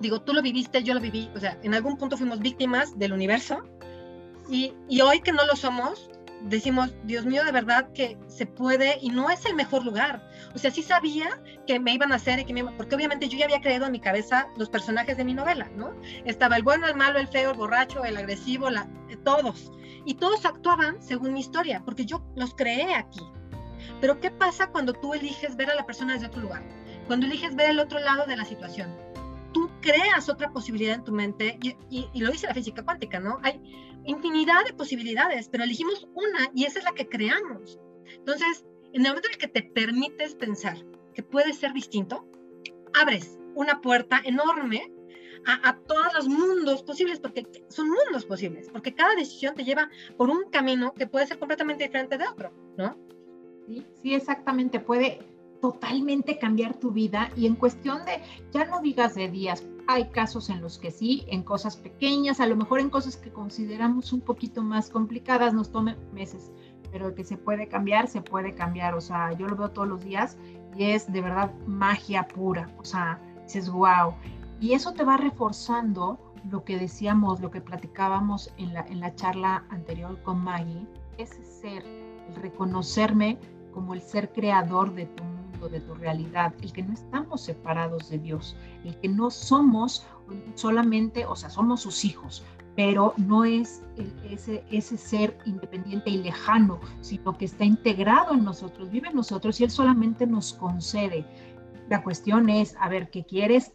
digo, 0.00 0.22
tú 0.22 0.32
lo 0.32 0.42
viviste, 0.42 0.82
yo 0.82 0.94
lo 0.94 1.00
viví, 1.00 1.30
o 1.34 1.40
sea, 1.40 1.58
en 1.62 1.74
algún 1.74 1.96
punto 1.98 2.16
fuimos 2.16 2.40
víctimas 2.40 2.98
del 2.98 3.12
universo. 3.12 3.62
Y, 4.48 4.74
y 4.88 5.00
hoy 5.00 5.20
que 5.20 5.32
no 5.32 5.44
lo 5.44 5.56
somos, 5.56 6.10
decimos, 6.42 6.94
Dios 7.04 7.24
mío, 7.24 7.44
de 7.44 7.52
verdad 7.52 7.92
que 7.92 8.16
se 8.28 8.46
puede 8.46 8.98
y 9.00 9.10
no 9.10 9.30
es 9.30 9.44
el 9.46 9.54
mejor 9.54 9.84
lugar. 9.84 10.28
O 10.54 10.58
sea, 10.58 10.70
sí 10.70 10.82
sabía 10.82 11.40
que 11.66 11.80
me 11.80 11.92
iban 11.92 12.12
a 12.12 12.16
hacer 12.16 12.38
y 12.38 12.44
que 12.44 12.52
me 12.52 12.64
porque 12.64 12.94
obviamente 12.94 13.28
yo 13.28 13.38
ya 13.38 13.44
había 13.44 13.60
creado 13.60 13.86
en 13.86 13.92
mi 13.92 14.00
cabeza 14.00 14.48
los 14.56 14.68
personajes 14.68 15.16
de 15.16 15.24
mi 15.24 15.34
novela, 15.34 15.68
¿no? 15.76 15.94
Estaba 16.24 16.56
el 16.56 16.62
bueno, 16.62 16.86
el 16.86 16.96
malo, 16.96 17.18
el 17.18 17.28
feo, 17.28 17.50
el 17.50 17.56
borracho, 17.56 18.04
el 18.04 18.16
agresivo, 18.16 18.70
la, 18.70 18.88
todos. 19.24 19.72
Y 20.04 20.14
todos 20.14 20.44
actuaban 20.44 21.02
según 21.02 21.32
mi 21.32 21.40
historia, 21.40 21.82
porque 21.84 22.06
yo 22.06 22.22
los 22.36 22.54
creé 22.54 22.94
aquí. 22.94 23.20
Pero 24.00 24.20
¿qué 24.20 24.30
pasa 24.30 24.68
cuando 24.68 24.92
tú 24.92 25.14
eliges 25.14 25.56
ver 25.56 25.70
a 25.70 25.74
la 25.74 25.86
persona 25.86 26.14
desde 26.14 26.26
otro 26.26 26.42
lugar? 26.42 26.62
Cuando 27.06 27.26
eliges 27.26 27.54
ver 27.54 27.70
el 27.70 27.80
otro 27.80 27.98
lado 27.98 28.26
de 28.26 28.36
la 28.36 28.44
situación 28.44 29.05
tú 29.56 29.70
creas 29.80 30.28
otra 30.28 30.52
posibilidad 30.52 30.96
en 30.96 31.04
tu 31.04 31.12
mente 31.12 31.58
y, 31.62 31.74
y, 32.12 32.20
lo 32.20 32.30
dice 32.30 32.46
la 32.46 32.52
física 32.52 32.84
cuántica, 32.84 33.18
¿no? 33.20 33.38
Hay 33.42 33.58
infinidad 34.04 34.66
de 34.66 34.74
posibilidades, 34.74 35.48
pero 35.48 35.64
elegimos 35.64 36.06
una 36.12 36.50
y 36.54 36.64
esa 36.64 36.80
es 36.80 36.84
la 36.84 36.92
que 36.92 37.08
creamos. 37.08 37.78
Entonces, 38.18 38.66
en 38.92 39.06
el 39.06 39.08
momento 39.08 39.28
en 39.28 39.34
el 39.34 39.40
que 39.40 39.48
te 39.48 39.62
permites 39.62 40.34
pensar 40.34 40.76
que 41.14 41.22
puede 41.22 41.54
ser 41.54 41.72
distinto, 41.72 42.28
abres 42.92 43.38
una 43.54 43.80
puerta 43.80 44.20
enorme 44.24 44.92
a, 45.46 45.70
a, 45.70 45.78
todos 45.78 46.12
los 46.12 46.28
mundos 46.28 46.82
posibles, 46.82 47.18
porque 47.18 47.46
son 47.68 47.88
mundos 47.88 48.26
posibles, 48.26 48.68
porque 48.70 48.94
cada 48.94 49.14
decisión 49.14 49.54
te 49.54 49.64
lleva 49.64 49.88
por 50.18 50.28
un 50.28 50.50
camino 50.50 50.92
que 50.92 51.06
puede 51.06 51.26
ser 51.26 51.38
completamente 51.38 51.84
diferente 51.84 52.18
de 52.18 52.28
otro, 52.28 52.52
¿no? 52.76 52.98
Sí, 53.66 53.86
sí, 54.02 54.14
exactamente. 54.14 54.80
Puede, 54.80 55.20
totalmente 55.60 56.38
cambiar 56.38 56.74
tu 56.74 56.90
vida 56.90 57.30
y 57.36 57.46
en 57.46 57.56
cuestión 57.56 58.04
de, 58.04 58.22
ya 58.52 58.64
no 58.64 58.80
digas 58.80 59.14
de 59.14 59.28
días, 59.28 59.64
hay 59.88 60.06
casos 60.06 60.50
en 60.50 60.60
los 60.60 60.78
que 60.78 60.90
sí, 60.90 61.24
en 61.28 61.42
cosas 61.42 61.76
pequeñas, 61.76 62.40
a 62.40 62.46
lo 62.46 62.56
mejor 62.56 62.80
en 62.80 62.90
cosas 62.90 63.16
que 63.16 63.30
consideramos 63.30 64.12
un 64.12 64.20
poquito 64.20 64.62
más 64.62 64.90
complicadas, 64.90 65.54
nos 65.54 65.70
tome 65.70 65.96
meses, 66.12 66.50
pero 66.90 67.14
que 67.14 67.24
se 67.24 67.36
puede 67.36 67.68
cambiar, 67.68 68.08
se 68.08 68.20
puede 68.20 68.54
cambiar, 68.54 68.94
o 68.94 69.00
sea, 69.00 69.32
yo 69.32 69.46
lo 69.46 69.56
veo 69.56 69.70
todos 69.70 69.88
los 69.88 70.04
días 70.04 70.36
y 70.76 70.84
es 70.84 71.12
de 71.12 71.20
verdad 71.20 71.52
magia 71.66 72.26
pura, 72.26 72.68
o 72.78 72.84
sea, 72.84 73.20
dices, 73.44 73.70
wow, 73.70 74.14
y 74.60 74.72
eso 74.72 74.92
te 74.92 75.04
va 75.04 75.16
reforzando 75.16 76.18
lo 76.50 76.64
que 76.64 76.78
decíamos, 76.78 77.40
lo 77.40 77.50
que 77.50 77.60
platicábamos 77.60 78.52
en 78.56 78.74
la, 78.74 78.80
en 78.82 79.00
la 79.00 79.14
charla 79.14 79.64
anterior 79.70 80.20
con 80.22 80.42
Maggie, 80.42 80.86
ese 81.18 81.44
ser, 81.44 81.84
el 82.28 82.34
reconocerme 82.36 83.38
como 83.72 83.94
el 83.94 84.00
ser 84.00 84.32
creador 84.32 84.94
de 84.94 85.06
tu 85.06 85.24
de 85.68 85.80
tu 85.80 85.94
realidad, 85.94 86.54
el 86.62 86.72
que 86.72 86.82
no 86.82 86.92
estamos 86.92 87.40
separados 87.40 88.10
de 88.10 88.18
Dios, 88.18 88.56
el 88.84 88.96
que 89.00 89.08
no 89.08 89.30
somos 89.30 90.06
solamente, 90.54 91.24
o 91.24 91.36
sea, 91.36 91.50
somos 91.50 91.80
sus 91.80 92.04
hijos, 92.04 92.44
pero 92.76 93.14
no 93.16 93.44
es 93.44 93.82
ese, 94.30 94.62
ese 94.70 94.96
ser 94.98 95.36
independiente 95.46 96.10
y 96.10 96.18
lejano, 96.18 96.78
sino 97.00 97.36
que 97.36 97.46
está 97.46 97.64
integrado 97.64 98.34
en 98.34 98.44
nosotros, 98.44 98.90
vive 98.90 99.08
en 99.08 99.16
nosotros 99.16 99.60
y 99.60 99.64
Él 99.64 99.70
solamente 99.70 100.26
nos 100.26 100.52
concede. 100.52 101.24
La 101.88 102.02
cuestión 102.02 102.50
es, 102.50 102.76
a 102.78 102.88
ver, 102.88 103.10
¿qué 103.10 103.24
quieres? 103.24 103.72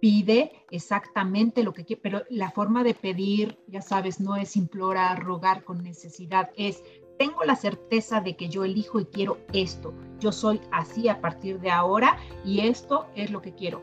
Pide 0.00 0.64
exactamente 0.70 1.62
lo 1.62 1.72
que 1.72 1.84
quiere, 1.84 2.02
pero 2.02 2.22
la 2.28 2.50
forma 2.50 2.84
de 2.84 2.92
pedir, 2.92 3.58
ya 3.68 3.80
sabes, 3.80 4.20
no 4.20 4.36
es 4.36 4.56
implorar, 4.56 5.22
rogar 5.22 5.64
con 5.64 5.82
necesidad, 5.82 6.50
es 6.56 6.82
tengo 7.18 7.44
la 7.44 7.56
certeza 7.56 8.20
de 8.20 8.36
que 8.36 8.48
yo 8.48 8.64
elijo 8.64 9.00
y 9.00 9.06
quiero 9.06 9.38
esto. 9.52 9.94
Yo 10.18 10.32
soy 10.32 10.60
así 10.70 11.08
a 11.08 11.20
partir 11.20 11.60
de 11.60 11.70
ahora 11.70 12.16
y 12.44 12.60
esto 12.60 13.06
es 13.14 13.30
lo 13.30 13.42
que 13.42 13.54
quiero. 13.54 13.82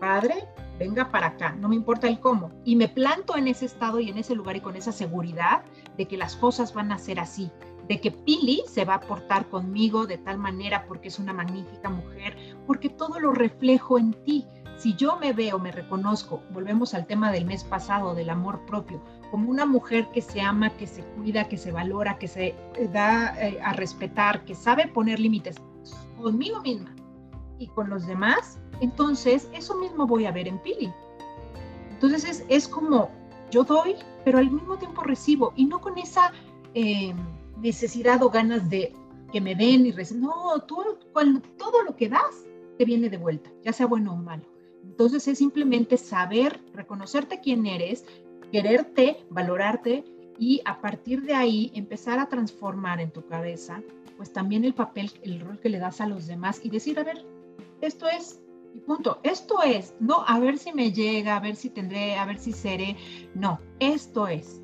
Padre, 0.00 0.46
venga 0.78 1.10
para 1.10 1.28
acá, 1.28 1.52
no 1.52 1.68
me 1.68 1.74
importa 1.74 2.06
el 2.06 2.20
cómo. 2.20 2.50
Y 2.64 2.76
me 2.76 2.88
planto 2.88 3.36
en 3.36 3.48
ese 3.48 3.66
estado 3.66 3.98
y 4.00 4.10
en 4.10 4.18
ese 4.18 4.34
lugar 4.34 4.56
y 4.56 4.60
con 4.60 4.76
esa 4.76 4.92
seguridad 4.92 5.64
de 5.96 6.06
que 6.06 6.16
las 6.16 6.36
cosas 6.36 6.74
van 6.74 6.92
a 6.92 6.98
ser 6.98 7.18
así, 7.18 7.50
de 7.88 8.00
que 8.00 8.10
Pili 8.10 8.62
se 8.66 8.84
va 8.84 8.94
a 8.94 9.00
portar 9.00 9.48
conmigo 9.48 10.06
de 10.06 10.18
tal 10.18 10.38
manera 10.38 10.86
porque 10.86 11.08
es 11.08 11.18
una 11.18 11.32
magnífica 11.32 11.88
mujer, 11.88 12.36
porque 12.66 12.88
todo 12.88 13.20
lo 13.20 13.32
reflejo 13.32 13.98
en 13.98 14.12
ti. 14.24 14.46
Si 14.76 14.94
yo 14.94 15.16
me 15.16 15.32
veo, 15.32 15.58
me 15.58 15.72
reconozco, 15.72 16.42
volvemos 16.52 16.92
al 16.92 17.06
tema 17.06 17.32
del 17.32 17.46
mes 17.46 17.64
pasado, 17.64 18.14
del 18.14 18.28
amor 18.28 18.66
propio, 18.66 19.02
como 19.30 19.50
una 19.50 19.66
mujer 19.66 20.08
que 20.12 20.22
se 20.22 20.40
ama, 20.40 20.70
que 20.76 20.86
se 20.86 21.02
cuida, 21.02 21.48
que 21.48 21.56
se 21.56 21.72
valora, 21.72 22.18
que 22.18 22.28
se 22.28 22.54
da 22.92 23.34
eh, 23.40 23.58
a 23.62 23.72
respetar, 23.72 24.44
que 24.44 24.54
sabe 24.54 24.88
poner 24.88 25.20
límites 25.20 25.56
conmigo 26.20 26.60
misma 26.62 26.94
y 27.58 27.68
con 27.68 27.88
los 27.88 28.06
demás, 28.06 28.58
Entonces, 28.80 29.48
eso 29.54 29.74
mismo 29.76 30.06
voy 30.06 30.26
a 30.26 30.32
ver 30.32 30.46
en 30.46 30.58
Pili. 30.58 30.92
Entonces, 31.90 32.24
es, 32.24 32.44
es 32.48 32.68
como 32.68 33.10
yo 33.50 33.64
doy, 33.64 33.94
pero 34.24 34.38
al 34.38 34.50
mismo 34.50 34.76
tiempo 34.76 35.02
recibo 35.02 35.54
y 35.56 35.64
no 35.64 35.80
con 35.80 35.96
esa 35.96 36.32
eh, 36.74 37.14
necesidad 37.58 38.22
o 38.22 38.28
ganas 38.28 38.68
de 38.68 38.92
que 39.32 39.40
me 39.40 39.54
den 39.54 39.86
y 39.86 39.92
reciben. 39.92 40.24
No, 40.24 40.60
tú, 40.66 40.76
cuando, 41.12 41.40
todo 41.56 41.82
lo 41.82 41.96
que 41.96 42.08
das 42.08 42.44
te 42.76 42.84
viene 42.84 43.08
de 43.08 43.16
vuelta, 43.16 43.50
ya 43.64 43.72
sea 43.72 43.86
bueno 43.86 44.12
o 44.12 44.16
malo. 44.16 44.44
Entonces 44.84 45.26
es 45.26 45.38
simplemente 45.38 45.96
saber, 45.96 46.60
reconocerte 46.74 47.40
quién 47.40 47.66
eres, 47.66 48.04
quererte, 48.52 49.24
valorarte 49.30 50.04
y 50.38 50.60
a 50.64 50.80
partir 50.80 51.22
de 51.22 51.34
ahí 51.34 51.72
empezar 51.74 52.18
a 52.18 52.28
transformar 52.28 53.00
en 53.00 53.10
tu 53.10 53.26
cabeza, 53.26 53.82
pues 54.16 54.32
también 54.32 54.64
el 54.64 54.74
papel, 54.74 55.10
el 55.22 55.40
rol 55.40 55.58
que 55.60 55.68
le 55.68 55.78
das 55.78 56.00
a 56.00 56.06
los 56.06 56.26
demás 56.26 56.60
y 56.62 56.70
decir, 56.70 56.98
a 56.98 57.04
ver, 57.04 57.24
esto 57.80 58.08
es, 58.08 58.40
y 58.74 58.80
punto, 58.80 59.20
esto 59.22 59.62
es, 59.62 59.94
no 60.00 60.24
a 60.26 60.38
ver 60.38 60.58
si 60.58 60.72
me 60.72 60.92
llega, 60.92 61.36
a 61.36 61.40
ver 61.40 61.56
si 61.56 61.70
tendré, 61.70 62.16
a 62.16 62.24
ver 62.24 62.38
si 62.38 62.52
seré, 62.52 62.96
no, 63.34 63.60
esto 63.80 64.28
es. 64.28 64.60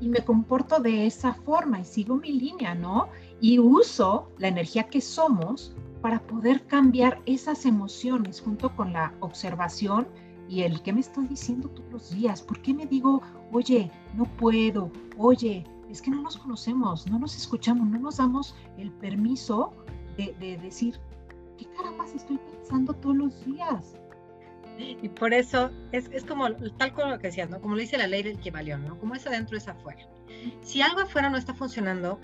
Y 0.00 0.08
me 0.08 0.24
comporto 0.24 0.80
de 0.80 1.06
esa 1.06 1.34
forma 1.34 1.80
y 1.80 1.84
sigo 1.84 2.16
mi 2.16 2.32
línea, 2.32 2.74
¿no? 2.74 3.08
Y 3.40 3.60
uso 3.60 4.28
la 4.38 4.48
energía 4.48 4.84
que 4.84 5.00
somos 5.00 5.74
para 6.02 6.20
poder 6.20 6.66
cambiar 6.66 7.22
esas 7.26 7.64
emociones 7.64 8.40
junto 8.40 8.74
con 8.74 8.92
la 8.92 9.14
observación 9.20 10.08
y 10.48 10.62
el 10.62 10.82
que 10.82 10.92
me 10.92 11.00
estoy 11.00 11.26
diciendo 11.26 11.68
todos 11.68 11.92
los 11.92 12.10
días, 12.14 12.42
¿por 12.42 12.60
qué 12.60 12.74
me 12.74 12.86
digo, 12.86 13.22
oye, 13.52 13.90
no 14.14 14.24
puedo, 14.24 14.90
oye, 15.16 15.64
es 15.90 16.02
que 16.02 16.10
no 16.10 16.22
nos 16.22 16.36
conocemos, 16.36 17.06
no 17.06 17.18
nos 17.18 17.36
escuchamos, 17.36 17.88
no 17.88 17.98
nos 17.98 18.16
damos 18.16 18.54
el 18.78 18.90
permiso 18.92 19.72
de, 20.16 20.34
de 20.40 20.58
decir, 20.58 20.98
¿qué 21.58 21.66
caramba 21.76 22.04
estoy 22.14 22.38
pensando 22.38 22.92
todos 22.94 23.16
los 23.16 23.44
días? 23.44 23.96
Y 24.78 25.08
por 25.08 25.32
eso 25.32 25.70
es, 25.92 26.10
es, 26.12 26.24
como 26.24 26.50
tal 26.52 26.92
como 26.94 27.10
lo 27.10 27.18
que 27.18 27.28
decías, 27.28 27.48
¿no? 27.48 27.60
Como 27.60 27.76
lo 27.76 27.80
dice 27.80 27.96
la 27.96 28.08
ley 28.08 28.22
del 28.22 28.36
equivalión, 28.36 28.84
¿no? 28.84 28.98
Como 28.98 29.14
es 29.14 29.26
adentro 29.26 29.56
es 29.56 29.68
afuera. 29.68 30.08
Si 30.62 30.82
algo 30.82 31.00
afuera 31.00 31.30
no 31.30 31.36
está 31.36 31.54
funcionando, 31.54 32.18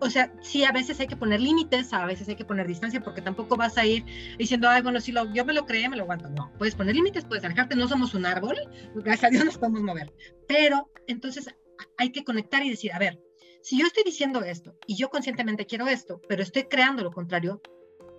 o 0.00 0.10
sea, 0.10 0.32
sí, 0.40 0.64
a 0.64 0.72
veces 0.72 1.00
hay 1.00 1.06
que 1.06 1.16
poner 1.16 1.40
límites, 1.40 1.92
a 1.92 2.04
veces 2.06 2.28
hay 2.28 2.36
que 2.36 2.44
poner 2.44 2.66
distancia, 2.66 3.02
porque 3.02 3.22
tampoco 3.22 3.56
vas 3.56 3.78
a 3.78 3.86
ir 3.86 4.04
diciendo, 4.38 4.68
ay, 4.68 4.82
bueno, 4.82 5.00
si 5.00 5.12
lo, 5.12 5.32
yo 5.32 5.44
me 5.44 5.52
lo 5.52 5.66
creé, 5.66 5.88
me 5.88 5.96
lo 5.96 6.02
aguanto. 6.02 6.28
No, 6.30 6.52
puedes 6.58 6.74
poner 6.74 6.94
límites, 6.94 7.24
puedes 7.24 7.44
alejarte, 7.44 7.76
no 7.76 7.88
somos 7.88 8.14
un 8.14 8.26
árbol, 8.26 8.56
gracias 8.94 9.24
a 9.24 9.30
Dios 9.30 9.44
nos 9.44 9.58
podemos 9.58 9.82
mover. 9.82 10.12
Pero 10.46 10.90
entonces 11.06 11.54
hay 11.96 12.10
que 12.10 12.24
conectar 12.24 12.64
y 12.64 12.70
decir, 12.70 12.92
a 12.92 12.98
ver, 12.98 13.20
si 13.62 13.78
yo 13.78 13.86
estoy 13.86 14.02
diciendo 14.04 14.42
esto 14.42 14.76
y 14.86 14.96
yo 14.96 15.08
conscientemente 15.08 15.66
quiero 15.66 15.86
esto, 15.88 16.20
pero 16.28 16.42
estoy 16.42 16.64
creando 16.64 17.02
lo 17.02 17.12
contrario, 17.12 17.62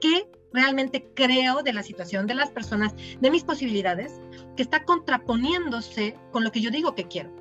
¿qué 0.01 0.27
realmente 0.51 1.11
creo 1.13 1.61
de 1.61 1.73
la 1.73 1.83
situación, 1.83 2.25
de 2.25 2.33
las 2.33 2.49
personas, 2.49 2.95
de 3.19 3.29
mis 3.29 3.43
posibilidades, 3.43 4.13
que 4.55 4.63
está 4.63 4.83
contraponiéndose 4.85 6.17
con 6.31 6.43
lo 6.43 6.51
que 6.51 6.61
yo 6.61 6.71
digo 6.71 6.95
que 6.95 7.07
quiero? 7.07 7.35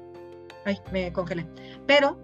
Ay, 0.67 0.79
me 0.93 1.13
congelé. 1.13 1.47
Pero, 1.87 2.19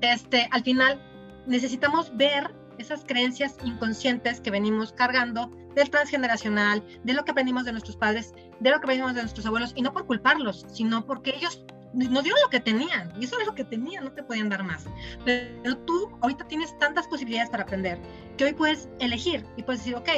este, 0.00 0.48
al 0.50 0.62
final, 0.62 1.00
necesitamos 1.46 2.16
ver 2.16 2.54
esas 2.78 3.04
creencias 3.04 3.56
inconscientes 3.64 4.40
que 4.40 4.50
venimos 4.50 4.92
cargando 4.92 5.50
del 5.74 5.90
transgeneracional, 5.90 6.82
de 7.04 7.12
lo 7.12 7.24
que 7.24 7.32
aprendimos 7.32 7.64
de 7.64 7.72
nuestros 7.72 7.96
padres, 7.96 8.32
de 8.60 8.70
lo 8.70 8.78
que 8.78 8.84
aprendimos 8.84 9.14
de 9.14 9.22
nuestros 9.22 9.46
abuelos, 9.46 9.72
y 9.76 9.82
no 9.82 9.92
por 9.92 10.06
culparlos, 10.06 10.66
sino 10.68 11.04
porque 11.04 11.34
ellos 11.36 11.64
nos 11.94 12.24
dieron 12.24 12.40
lo 12.42 12.50
que 12.50 12.60
tenían, 12.60 13.12
y 13.20 13.24
eso 13.24 13.38
es 13.38 13.46
lo 13.46 13.54
que 13.54 13.64
tenían, 13.64 14.04
no 14.04 14.12
te 14.12 14.22
podían 14.22 14.48
dar 14.48 14.62
más. 14.62 14.84
Pero 15.24 15.76
tú 15.78 16.10
ahorita 16.20 16.46
tienes 16.46 16.76
tantas 16.78 17.06
posibilidades 17.06 17.50
para 17.50 17.62
aprender 17.62 17.98
que 18.36 18.44
hoy 18.44 18.52
puedes 18.52 18.88
elegir 18.98 19.44
y 19.56 19.62
puedes 19.62 19.80
decir, 19.80 19.94
ok, 19.94 20.08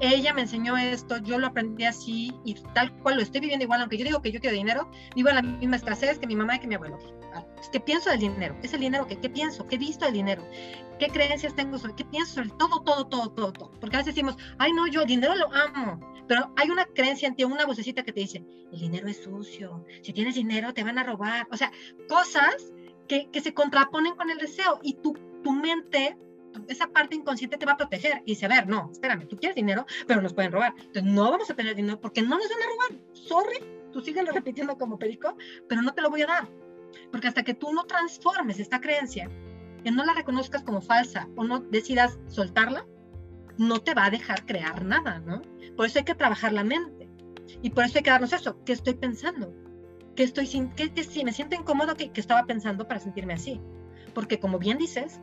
ella 0.00 0.32
me 0.32 0.42
enseñó 0.42 0.76
esto, 0.76 1.18
yo 1.18 1.38
lo 1.38 1.48
aprendí 1.48 1.84
así 1.84 2.32
y 2.44 2.54
tal 2.74 2.92
cual 2.98 3.16
lo 3.16 3.22
estoy 3.22 3.40
viviendo 3.40 3.64
igual, 3.64 3.80
aunque 3.80 3.98
yo 3.98 4.04
digo 4.04 4.22
que 4.22 4.32
yo 4.32 4.40
quiero 4.40 4.56
dinero, 4.56 4.90
vivo 5.14 5.28
en 5.28 5.34
la 5.34 5.42
misma 5.42 5.76
escasez 5.76 6.18
que 6.18 6.26
mi 6.26 6.36
mamá 6.36 6.56
y 6.56 6.60
que 6.60 6.66
mi 6.66 6.76
abuelo. 6.76 6.98
¿Qué 7.72 7.80
pienso 7.80 8.10
del 8.10 8.20
dinero? 8.20 8.56
Es 8.62 8.72
el 8.72 8.80
dinero 8.80 9.06
que, 9.06 9.18
¿qué 9.18 9.28
pienso? 9.28 9.66
¿Qué 9.66 9.74
he 9.74 9.78
visto 9.78 10.04
del 10.04 10.14
dinero? 10.14 10.42
¿Qué 10.98 11.08
creencias 11.08 11.54
tengo 11.54 11.78
sobre? 11.78 11.94
¿Qué 11.94 12.04
pienso 12.04 12.34
sobre 12.34 12.50
todo, 12.50 12.80
todo, 12.82 13.06
todo, 13.06 13.30
todo, 13.30 13.52
todo? 13.52 13.70
Porque 13.80 13.96
a 13.96 13.98
veces 13.98 14.14
decimos, 14.14 14.36
ay, 14.58 14.72
no, 14.72 14.86
yo 14.86 15.02
el 15.02 15.06
dinero 15.06 15.34
lo 15.34 15.52
amo. 15.52 16.00
Pero 16.26 16.52
hay 16.56 16.70
una 16.70 16.84
creencia 16.84 17.26
en 17.26 17.36
ti, 17.36 17.44
una 17.44 17.64
vocecita 17.64 18.02
que 18.02 18.12
te 18.12 18.20
dice, 18.20 18.44
el 18.72 18.78
dinero 18.78 19.08
es 19.08 19.22
sucio. 19.22 19.84
Si 20.02 20.12
tienes 20.12 20.34
dinero, 20.34 20.74
te 20.74 20.84
van 20.84 20.98
a 20.98 21.02
robar. 21.02 21.17
O 21.50 21.56
sea, 21.56 21.72
cosas 22.08 22.72
que, 23.06 23.30
que 23.30 23.40
se 23.40 23.54
contraponen 23.54 24.14
con 24.14 24.30
el 24.30 24.38
deseo 24.38 24.80
y 24.82 24.94
tu, 24.94 25.14
tu 25.42 25.52
mente 25.52 26.16
esa 26.68 26.88
parte 26.88 27.14
inconsciente 27.14 27.56
te 27.56 27.66
va 27.66 27.72
a 27.72 27.76
proteger 27.76 28.22
y 28.24 28.32
dice, 28.32 28.46
a 28.46 28.48
ver, 28.48 28.66
no, 28.66 28.90
espérame, 28.90 29.26
tú 29.28 29.36
quieres 29.36 29.54
dinero, 29.54 29.86
pero 30.06 30.20
nos 30.20 30.34
pueden 30.34 30.52
robar. 30.52 30.74
Entonces 30.76 31.04
no 31.04 31.30
vamos 31.30 31.50
a 31.50 31.54
tener 31.54 31.74
dinero 31.74 32.00
porque 32.00 32.22
no 32.22 32.36
nos 32.36 32.48
van 32.48 32.62
a 32.62 32.66
robar. 32.66 33.04
Sorry, 33.12 33.58
tú 33.92 34.00
sigues 34.00 34.26
repitiendo 34.34 34.76
como 34.76 34.98
perico, 34.98 35.36
pero 35.68 35.82
no 35.82 35.94
te 35.94 36.02
lo 36.02 36.10
voy 36.10 36.22
a 36.22 36.26
dar. 36.26 36.48
Porque 37.10 37.28
hasta 37.28 37.42
que 37.42 37.54
tú 37.54 37.72
no 37.72 37.84
transformes 37.84 38.58
esta 38.58 38.80
creencia, 38.80 39.30
que 39.84 39.90
no 39.90 40.04
la 40.04 40.14
reconozcas 40.14 40.62
como 40.62 40.80
falsa 40.80 41.28
o 41.36 41.44
no 41.44 41.60
decidas 41.60 42.18
soltarla, 42.26 42.86
no 43.56 43.80
te 43.80 43.94
va 43.94 44.06
a 44.06 44.10
dejar 44.10 44.46
crear 44.46 44.84
nada, 44.84 45.20
¿no? 45.20 45.42
Por 45.76 45.86
eso 45.86 45.98
hay 45.98 46.04
que 46.04 46.14
trabajar 46.14 46.52
la 46.52 46.64
mente. 46.64 47.08
Y 47.62 47.70
por 47.70 47.84
eso 47.84 47.98
hay 47.98 48.04
que 48.04 48.10
darnos 48.10 48.32
eso, 48.32 48.62
¿qué 48.64 48.72
estoy 48.72 48.94
pensando? 48.94 49.52
¿Qué 50.18 50.24
estoy 50.24 50.48
sin, 50.48 50.70
qué, 50.70 50.90
si 51.04 51.24
me 51.24 51.32
siento 51.32 51.54
incómodo 51.54 51.94
que, 51.94 52.10
que 52.10 52.20
estaba 52.20 52.44
pensando 52.44 52.88
para 52.88 52.98
sentirme 52.98 53.34
así? 53.34 53.60
Porque 54.14 54.40
como 54.40 54.58
bien 54.58 54.76
dices, 54.76 55.20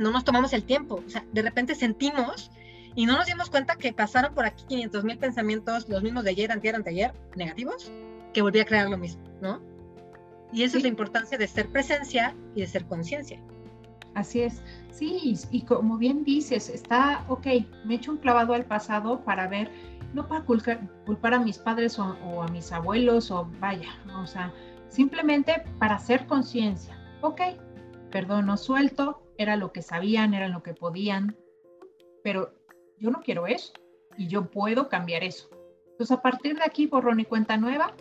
no 0.00 0.10
nos 0.10 0.24
tomamos 0.24 0.52
el 0.52 0.64
tiempo. 0.64 1.00
O 1.06 1.08
sea, 1.08 1.24
de 1.32 1.42
repente 1.42 1.76
sentimos 1.76 2.50
y 2.96 3.06
no 3.06 3.16
nos 3.16 3.26
dimos 3.26 3.50
cuenta 3.50 3.76
que 3.76 3.92
pasaron 3.92 4.34
por 4.34 4.44
aquí 4.44 4.64
500 4.66 5.04
mil 5.04 5.18
pensamientos, 5.18 5.88
los 5.88 6.02
mismos 6.02 6.24
de 6.24 6.30
ayer, 6.30 6.50
antier, 6.50 6.74
anteayer, 6.74 7.14
negativos, 7.36 7.92
que 8.34 8.42
volví 8.42 8.58
a 8.58 8.64
crear 8.64 8.90
lo 8.90 8.98
mismo, 8.98 9.22
¿no? 9.40 9.62
Y 10.52 10.64
esa 10.64 10.78
es 10.78 10.82
la 10.82 10.88
importancia 10.88 11.38
de 11.38 11.46
ser 11.46 11.68
presencia 11.68 12.34
y 12.56 12.62
de 12.62 12.66
ser 12.66 12.84
conciencia. 12.86 13.40
Así 14.16 14.40
es. 14.40 14.62
Sí, 14.90 15.34
y 15.50 15.62
como 15.62 15.98
bien 15.98 16.24
dices, 16.24 16.70
está, 16.70 17.26
ok, 17.28 17.46
me 17.84 17.96
echo 17.96 18.12
un 18.12 18.16
clavado 18.16 18.54
al 18.54 18.64
pasado 18.64 19.20
para 19.20 19.46
ver, 19.46 19.70
no 20.14 20.26
para 20.26 20.42
culpar, 20.42 21.34
a 21.34 21.38
mis 21.38 21.58
padres 21.58 21.98
o, 21.98 22.16
o, 22.24 22.42
a 22.42 22.48
mis 22.48 22.72
abuelos 22.72 23.30
o 23.30 23.46
vaya, 23.60 23.90
o 24.18 24.26
sea, 24.26 24.54
simplemente 24.88 25.62
para 25.78 25.96
hacer 25.96 26.26
conciencia. 26.26 26.98
Ok, 27.20 27.42
perdono, 28.10 28.56
suelto, 28.56 29.22
era 29.36 29.54
lo 29.56 29.70
que 29.70 29.82
sabían, 29.82 30.32
era 30.32 30.48
lo 30.48 30.62
que 30.62 30.72
podían, 30.72 31.36
pero 32.24 32.54
yo 32.98 33.10
no 33.10 33.20
quiero 33.20 33.46
eso 33.46 33.74
y 34.16 34.28
yo 34.28 34.50
puedo 34.50 34.88
cambiar 34.88 35.24
eso. 35.24 35.50
Entonces, 35.90 36.16
a 36.16 36.22
partir 36.22 36.56
de 36.56 36.64
aquí, 36.64 36.86
borrón 36.86 37.20
y 37.20 37.26
cuenta 37.26 37.58
nueva, 37.58 37.92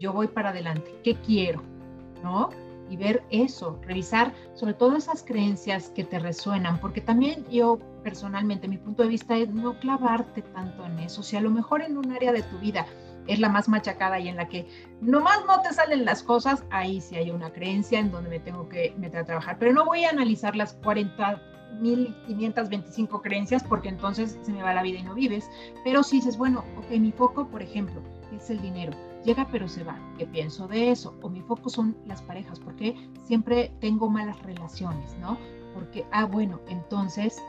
yo 0.00 0.14
voy 0.14 0.28
para 0.28 0.48
adelante. 0.48 0.98
¿Qué 1.04 1.16
quiero? 1.16 1.62
¿No? 2.22 2.48
Y 2.92 2.96
ver 2.98 3.24
eso, 3.30 3.80
revisar 3.86 4.34
sobre 4.52 4.74
todo 4.74 4.98
esas 4.98 5.22
creencias 5.22 5.88
que 5.88 6.04
te 6.04 6.18
resuenan, 6.18 6.78
porque 6.78 7.00
también 7.00 7.46
yo 7.50 7.78
personalmente, 8.04 8.68
mi 8.68 8.76
punto 8.76 9.02
de 9.02 9.08
vista 9.08 9.34
es 9.38 9.48
no 9.48 9.80
clavarte 9.80 10.42
tanto 10.42 10.84
en 10.84 10.98
eso. 10.98 11.22
Si 11.22 11.34
a 11.34 11.40
lo 11.40 11.48
mejor 11.48 11.80
en 11.80 11.96
un 11.96 12.12
área 12.12 12.32
de 12.32 12.42
tu 12.42 12.58
vida 12.58 12.84
es 13.26 13.40
la 13.40 13.48
más 13.48 13.66
machacada 13.66 14.20
y 14.20 14.28
en 14.28 14.36
la 14.36 14.46
que 14.46 14.68
nomás 15.00 15.38
no 15.46 15.62
te 15.62 15.72
salen 15.72 16.04
las 16.04 16.22
cosas, 16.22 16.64
ahí 16.68 17.00
sí 17.00 17.16
hay 17.16 17.30
una 17.30 17.50
creencia 17.50 17.98
en 17.98 18.10
donde 18.10 18.28
me 18.28 18.40
tengo 18.40 18.68
que 18.68 18.94
meter 18.98 19.20
a 19.20 19.24
trabajar. 19.24 19.56
Pero 19.58 19.72
no 19.72 19.86
voy 19.86 20.04
a 20.04 20.10
analizar 20.10 20.54
las 20.54 20.78
40.525 20.82 23.22
creencias 23.22 23.64
porque 23.64 23.88
entonces 23.88 24.38
se 24.42 24.52
me 24.52 24.62
va 24.62 24.74
la 24.74 24.82
vida 24.82 24.98
y 24.98 25.02
no 25.02 25.14
vives. 25.14 25.48
Pero 25.82 26.02
si 26.02 26.16
dices, 26.16 26.36
bueno, 26.36 26.62
ok, 26.76 26.90
mi 26.98 27.12
foco, 27.12 27.48
por 27.48 27.62
ejemplo, 27.62 28.02
es 28.36 28.50
el 28.50 28.60
dinero. 28.60 28.92
Llega 29.24 29.46
pero 29.50 29.68
se 29.68 29.84
va. 29.84 29.98
¿Qué 30.18 30.26
pienso 30.26 30.66
de 30.66 30.90
eso? 30.90 31.14
O 31.22 31.28
mi 31.28 31.42
foco 31.42 31.68
son 31.68 31.96
las 32.06 32.22
parejas, 32.22 32.58
porque 32.58 32.96
siempre 33.24 33.72
tengo 33.80 34.08
malas 34.10 34.42
relaciones, 34.42 35.16
¿no? 35.20 35.38
Porque, 35.74 36.04
ah, 36.10 36.24
bueno, 36.24 36.60
entonces 36.68 37.40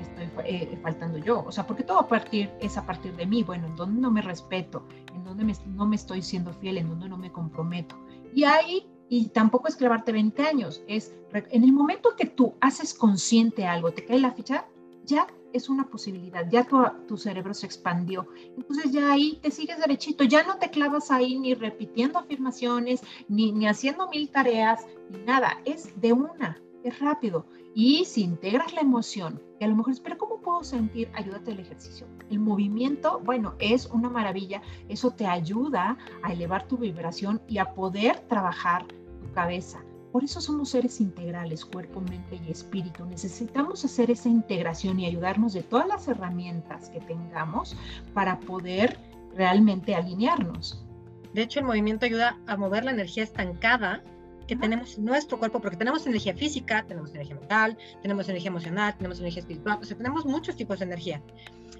estoy 0.00 0.28
eh, 0.44 0.78
faltando 0.82 1.18
yo? 1.18 1.44
O 1.46 1.52
sea, 1.52 1.66
porque 1.66 1.84
todo 1.84 2.00
a 2.00 2.08
partir, 2.08 2.50
es 2.60 2.76
a 2.76 2.86
partir 2.86 3.14
de 3.16 3.26
mí, 3.26 3.42
bueno, 3.42 3.66
en 3.66 3.76
donde 3.76 4.00
no 4.00 4.10
me 4.10 4.22
respeto, 4.22 4.84
en 5.14 5.24
donde 5.24 5.54
no 5.66 5.86
me 5.86 5.96
estoy 5.96 6.22
siendo 6.22 6.52
fiel, 6.52 6.78
en 6.78 6.88
donde 6.88 7.08
no 7.08 7.16
me 7.16 7.30
comprometo. 7.30 7.96
Y 8.34 8.44
ahí, 8.44 8.88
y 9.08 9.28
tampoco 9.28 9.68
es 9.68 9.76
clavarte 9.76 10.12
20 10.12 10.42
años, 10.42 10.82
es 10.86 11.14
en 11.32 11.64
el 11.64 11.72
momento 11.72 12.10
que 12.16 12.26
tú 12.26 12.54
haces 12.60 12.94
consciente 12.94 13.66
algo, 13.66 13.92
te 13.92 14.04
cae 14.04 14.18
la 14.18 14.32
ficha, 14.32 14.66
ya 15.04 15.26
es 15.52 15.68
una 15.68 15.88
posibilidad, 15.90 16.48
ya 16.48 16.66
tu, 17.06 17.16
cerebro 17.16 17.54
se 17.54 17.66
expandió. 17.66 18.28
Entonces 18.56 18.92
ya 18.92 19.12
ahí 19.12 19.38
te 19.42 19.50
sigues 19.50 19.78
derechito, 19.78 20.24
ya 20.24 20.44
no 20.44 20.58
te 20.58 20.70
clavas 20.70 21.10
ahí 21.10 21.38
ni 21.38 21.54
repitiendo 21.54 22.18
afirmaciones, 22.18 23.02
ni, 23.28 23.66
haciendo 23.66 24.08
mil 24.08 24.30
tareas, 24.30 24.86
ni 25.10 25.18
nada, 25.18 25.58
es 25.64 26.00
de 26.00 26.12
una, 26.12 26.60
es 26.84 26.98
rápido. 27.00 27.46
Y 27.74 28.04
si 28.04 28.22
integras 28.22 28.72
la 28.72 28.80
emoción, 28.80 29.40
que 29.58 29.64
a 29.64 29.68
lo 29.68 29.76
mejor 29.76 29.94
pero 30.02 30.18
¿cómo 30.18 30.40
puedo 30.40 30.64
sentir? 30.64 31.08
Ayúdate 31.14 31.52
al 31.52 31.60
ejercicio. 31.60 32.06
El 32.28 32.40
movimiento, 32.40 33.20
bueno, 33.24 33.54
es 33.60 33.86
una 33.86 34.08
maravilla. 34.08 34.60
Eso 34.88 35.12
te 35.12 35.26
ayuda 35.26 35.96
a 36.22 36.32
elevar 36.32 36.66
tu 36.66 36.78
vibración 36.78 37.40
y 37.46 37.58
a 37.58 37.74
poder 37.74 38.20
trabajar 38.28 38.86
tu 38.86 39.32
cabeza. 39.32 39.84
Por 40.12 40.24
eso 40.24 40.40
somos 40.40 40.70
seres 40.70 41.00
integrales, 41.00 41.64
cuerpo, 41.64 42.00
mente 42.00 42.40
y 42.46 42.50
espíritu. 42.50 43.04
Necesitamos 43.06 43.84
hacer 43.84 44.10
esa 44.10 44.28
integración 44.28 44.98
y 44.98 45.06
ayudarnos 45.06 45.52
de 45.52 45.62
todas 45.62 45.86
las 45.86 46.08
herramientas 46.08 46.88
que 46.90 47.00
tengamos 47.00 47.76
para 48.12 48.40
poder 48.40 48.98
realmente 49.36 49.94
alinearnos. 49.94 50.84
De 51.32 51.42
hecho, 51.42 51.60
el 51.60 51.66
movimiento 51.66 52.06
ayuda 52.06 52.38
a 52.46 52.56
mover 52.56 52.84
la 52.84 52.90
energía 52.90 53.22
estancada 53.22 54.02
que 54.48 54.56
tenemos 54.56 54.98
en 54.98 55.04
nuestro 55.04 55.38
cuerpo, 55.38 55.60
porque 55.60 55.76
tenemos 55.76 56.04
energía 56.08 56.34
física, 56.34 56.84
tenemos 56.88 57.14
energía 57.14 57.36
mental, 57.36 57.78
tenemos 58.02 58.28
energía 58.28 58.48
emocional, 58.48 58.96
tenemos 58.96 59.20
energía 59.20 59.42
espiritual, 59.42 59.78
o 59.80 59.84
sea, 59.84 59.96
tenemos 59.96 60.26
muchos 60.26 60.56
tipos 60.56 60.80
de 60.80 60.86
energía. 60.86 61.22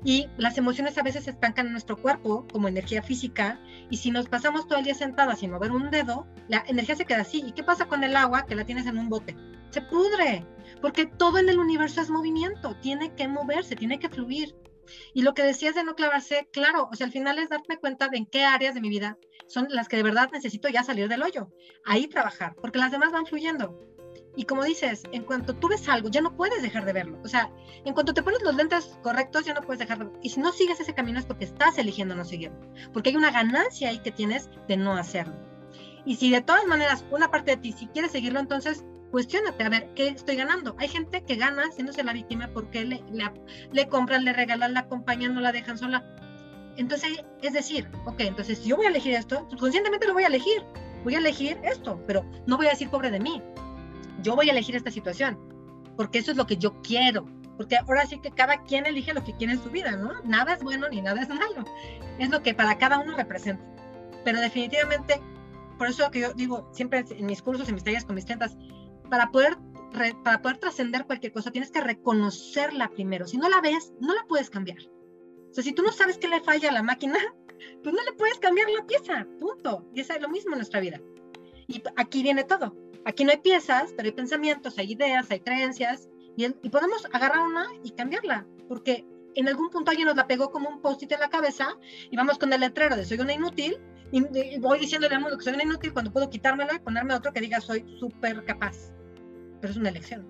Y 0.04 0.28
las 0.38 0.57
emociones 0.57 0.97
a 0.97 1.02
veces 1.02 1.28
estancan 1.28 1.66
en 1.66 1.73
nuestro 1.73 1.97
cuerpo 1.97 2.47
como 2.50 2.69
energía 2.69 3.02
física, 3.02 3.61
y 3.90 3.99
si 3.99 4.11
nos 4.11 4.28
pasamos 4.28 4.66
todo 4.66 4.78
el 4.78 4.85
día 4.85 4.95
sentadas 4.95 5.40
sin 5.40 5.50
mover 5.50 5.73
un 5.73 5.90
dedo, 5.90 6.26
la 6.49 6.64
energía 6.66 6.97
se 6.97 7.04
queda 7.04 7.21
así. 7.21 7.42
¿Y 7.47 7.52
qué 7.52 7.62
pasa 7.62 7.87
con 7.87 8.02
el 8.02 8.16
agua 8.16 8.47
que 8.47 8.54
la 8.54 8.64
tienes 8.64 8.87
en 8.87 8.99
un 8.99 9.09
bote? 9.09 9.37
Se 9.71 9.83
pudre, 9.83 10.47
porque 10.80 11.07
todo 11.07 11.38
en 11.38 11.49
el 11.49 11.59
universo 11.59 12.00
es 12.00 12.11
movimiento, 12.11 12.76
tiene 12.80 13.14
que 13.14 13.28
moverse, 13.28 13.76
tiene 13.76 13.99
que 13.99 14.09
fluir. 14.09 14.54
Y 15.14 15.23
lo 15.23 15.35
que 15.35 15.42
decías 15.42 15.75
de 15.75 15.85
no 15.85 15.95
clavarse, 15.95 16.49
claro, 16.52 16.88
o 16.90 16.97
sea, 16.97 17.07
al 17.07 17.12
final 17.12 17.38
es 17.38 17.49
darme 17.49 17.76
cuenta 17.76 18.09
de 18.09 18.19
en 18.19 18.26
qué 18.26 18.45
áreas 18.45 18.75
de 18.75 18.80
mi 18.80 18.88
vida 18.88 19.19
son 19.47 19.66
las 19.69 19.88
que 19.88 19.97
de 19.97 20.02
verdad 20.02 20.30
necesito 20.33 20.69
ya 20.69 20.85
salir 20.85 21.09
del 21.09 21.23
hoyo, 21.23 21.49
ahí 21.85 22.07
trabajar, 22.07 22.54
porque 22.61 22.78
las 22.78 22.92
demás 22.92 23.12
van 23.12 23.26
fluyendo. 23.26 23.80
Y 24.37 24.45
como 24.45 24.65
dices, 24.65 25.03
en 25.13 25.25
cuanto 25.25 25.55
tú 25.55 25.69
ves 25.69 25.89
algo, 25.89 26.09
ya 26.09 26.21
no 26.21 26.37
puedes 26.37 26.63
dejar 26.63 26.85
de 26.85 26.93
verlo. 26.93 27.19
O 27.25 27.29
sea, 27.29 27.51
en 27.85 27.95
cuanto 27.95 28.15
te 28.15 28.23
pones 28.23 28.43
los 28.43 28.55
lentes 28.55 28.99
correctos, 29.03 29.45
ya 29.45 29.55
no 29.55 29.63
puedes 29.63 29.81
dejar 29.81 29.99
de 29.99 30.05
verlo. 30.05 30.21
Y 30.23 30.31
si 30.31 30.41
no 30.41 30.53
sigues 30.53 30.81
ese 30.81 30.95
camino 30.95 31.19
es 31.19 31.27
porque 31.27 31.45
estás 31.45 31.79
eligiendo 31.79 32.15
no 32.15 32.25
seguirlo. 32.25 32.59
Porque 32.93 33.11
hay 33.11 33.17
una 33.17 33.33
ganancia 33.33 33.89
ahí 33.89 33.99
que 33.99 34.13
tienes 34.13 34.49
de 34.69 34.77
no 34.77 34.93
hacerlo. 34.93 35.35
Y 36.05 36.17
si 36.17 36.31
de 36.31 36.41
todas 36.41 36.67
maneras 36.67 37.05
una 37.11 37.31
parte 37.31 37.53
de 37.53 37.57
ti, 37.59 37.73
si 37.73 37.87
quieres 37.89 38.13
seguirlo, 38.13 38.41
entonces 38.41 38.85
cuestionate, 39.11 39.65
a 39.65 39.69
ver, 39.69 39.91
¿qué 39.95 40.09
estoy 40.09 40.37
ganando? 40.37 40.77
Hay 40.79 40.89
gente 40.89 41.23
que 41.25 41.37
gana 41.37 41.71
siéndose 41.73 42.05
la 42.05 42.13
víctima 42.13 42.49
porque 42.53 42.85
le, 42.85 43.03
le, 43.73 43.89
compran, 43.89 44.25
le 44.25 44.33
regalan, 44.33 44.75
la 44.75 44.81
acompañan, 44.81 45.35
no 45.35 45.41
la 45.41 45.53
dejan 45.53 45.79
sola. 45.79 46.05
Entonces, 46.77 47.23
es 47.43 47.53
decir, 47.53 47.89
ok, 48.07 48.21
entonces 48.21 48.65
yo 48.65 48.77
voy 48.77 48.87
a 48.87 48.91
elegir 48.91 49.15
esto, 49.15 49.47
conscientemente 49.59 50.07
lo 50.07 50.15
voy 50.15 50.23
a 50.23 50.29
elegir, 50.29 50.63
voy 51.05 51.17
a 51.17 51.19
elegir 51.19 51.59
esto, 51.65 52.01
pero 52.07 52.25
no 52.47 52.57
voy 52.57 52.69
a 52.69 52.71
decir 52.71 52.89
pobre 52.89 53.11
de 53.11 53.21
mí. 53.21 53.43
Yo 54.23 54.37
voy 54.37 54.49
a 54.49 54.52
elegir 54.52 54.76
esta 54.76 54.90
situación, 54.90 55.38
porque 55.97 56.19
eso 56.19 56.31
es 56.31 56.37
lo 56.37 56.47
que 56.47 56.57
yo 56.57 56.81
quiero, 56.83 57.26
porque 57.57 57.76
ahora 57.76 58.07
sí 58.07 58.19
que 58.21 58.31
cada 58.31 58.62
quien 58.62 58.87
elige 58.87 59.12
lo 59.12 59.23
que 59.23 59.35
quiere 59.35 59.52
en 59.55 59.62
su 59.62 59.71
vida, 59.71 59.93
¿no? 59.93 60.21
Nada 60.25 60.55
es 60.55 60.62
bueno 60.62 60.88
ni 60.88 61.02
nada 61.02 61.23
es 61.23 61.29
malo, 61.29 61.64
es 62.19 62.31
lo 62.31 62.43
que 62.43 62.55
para 62.55 62.79
cada 62.79 62.99
uno 62.99 63.17
representa. 63.17 63.62
Pero 64.25 64.40
definitivamente, 64.40 65.21
por 65.79 65.88
eso 65.88 66.11
que 66.11 66.21
yo 66.21 66.33
digo 66.35 66.69
siempre 66.73 67.05
en 67.11 67.26
mis 67.26 67.43
cursos, 67.43 67.69
en 67.69 67.75
mis 67.75 67.85
talleres 67.85 68.05
con 68.05 68.14
mis 68.14 68.25
clientas, 68.25 68.57
para 69.11 69.31
poder, 69.31 69.57
para 70.25 70.40
poder 70.40 70.59
trascender 70.59 71.05
cualquier 71.07 71.33
cosa, 71.33 71.50
tienes 71.50 71.71
que 71.71 71.81
reconocerla 71.81 72.88
primero. 72.90 73.26
Si 73.26 73.37
no 73.37 73.49
la 73.49 73.61
ves, 73.61 73.93
no 74.00 74.14
la 74.14 74.25
puedes 74.29 74.50
cambiar. 74.50 74.79
O 75.50 75.55
sea, 75.55 75.64
si 75.64 75.73
tú 75.73 75.83
no 75.83 75.93
sabes 75.93 76.17
qué 76.17 76.29
le 76.29 76.40
falla 76.40 76.69
a 76.69 76.73
la 76.73 76.83
máquina, 76.83 77.19
pues 77.83 77.95
no 77.95 78.02
le 78.05 78.12
puedes 78.12 78.38
cambiar 78.38 78.71
la 78.71 78.87
pieza, 78.87 79.26
punto. 79.38 79.87
Y 79.93 80.00
es 80.00 80.09
lo 80.21 80.29
mismo 80.29 80.52
en 80.52 80.59
nuestra 80.59 80.81
vida. 80.81 81.00
Y 81.67 81.83
aquí 81.97 82.23
viene 82.23 82.45
todo. 82.45 82.75
Aquí 83.04 83.25
no 83.25 83.30
hay 83.30 83.38
piezas, 83.38 83.92
pero 83.97 84.09
hay 84.09 84.12
pensamientos, 84.12 84.78
hay 84.78 84.92
ideas, 84.92 85.30
hay 85.30 85.40
creencias, 85.40 86.09
y, 86.37 86.45
y 86.45 86.69
podemos 86.71 87.07
agarrar 87.12 87.47
una 87.47 87.66
y 87.83 87.90
cambiarla, 87.90 88.47
porque 88.69 89.04
en 89.35 89.49
algún 89.49 89.71
punto 89.71 89.90
alguien 89.90 90.09
nos 90.09 90.16
la 90.16 90.26
pegó 90.26 90.50
como 90.50 90.69
un 90.69 90.80
post-it 90.80 91.12
en 91.12 91.21
la 91.21 91.30
cabeza 91.30 91.76
y 92.11 92.16
vamos 92.16 92.38
con 92.38 92.52
el 92.52 92.61
letrero 92.61 92.97
de 92.97 93.04
soy 93.04 93.19
una 93.19 93.33
inútil 93.33 93.78
y, 94.12 94.59
voy 94.59 94.80
diciéndole 94.80 95.14
al 95.14 95.21
mundo 95.21 95.38
que 95.38 95.45
soy 95.45 95.54
una 95.54 95.62
inútil 95.62 95.92
cuando 95.92 96.12
puedo 96.12 96.28
quitármelo 96.28 96.75
y 96.75 96.80
ponerme 96.80 97.14
otro 97.14 97.33
que 97.33 97.40
diga 97.40 97.61
soy 97.61 97.85
súper 97.99 98.45
capaz. 98.45 98.92
Pero 99.61 99.73
es 99.73 99.76
una 99.76 99.90
elección 99.90 100.26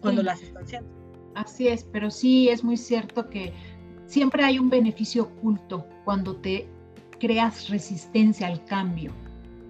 cuando 0.00 0.22
la 0.22 0.32
haces 0.32 0.50
consciente. 0.50 0.88
Así 1.34 1.68
es, 1.68 1.84
pero 1.84 2.10
sí 2.10 2.48
es 2.48 2.62
muy 2.62 2.76
cierto 2.76 3.28
que 3.28 3.52
siempre 4.06 4.44
hay 4.44 4.58
un 4.58 4.70
beneficio 4.70 5.24
oculto 5.24 5.86
cuando 6.04 6.36
te 6.36 6.68
creas 7.18 7.68
resistencia 7.68 8.46
al 8.46 8.64
cambio, 8.64 9.12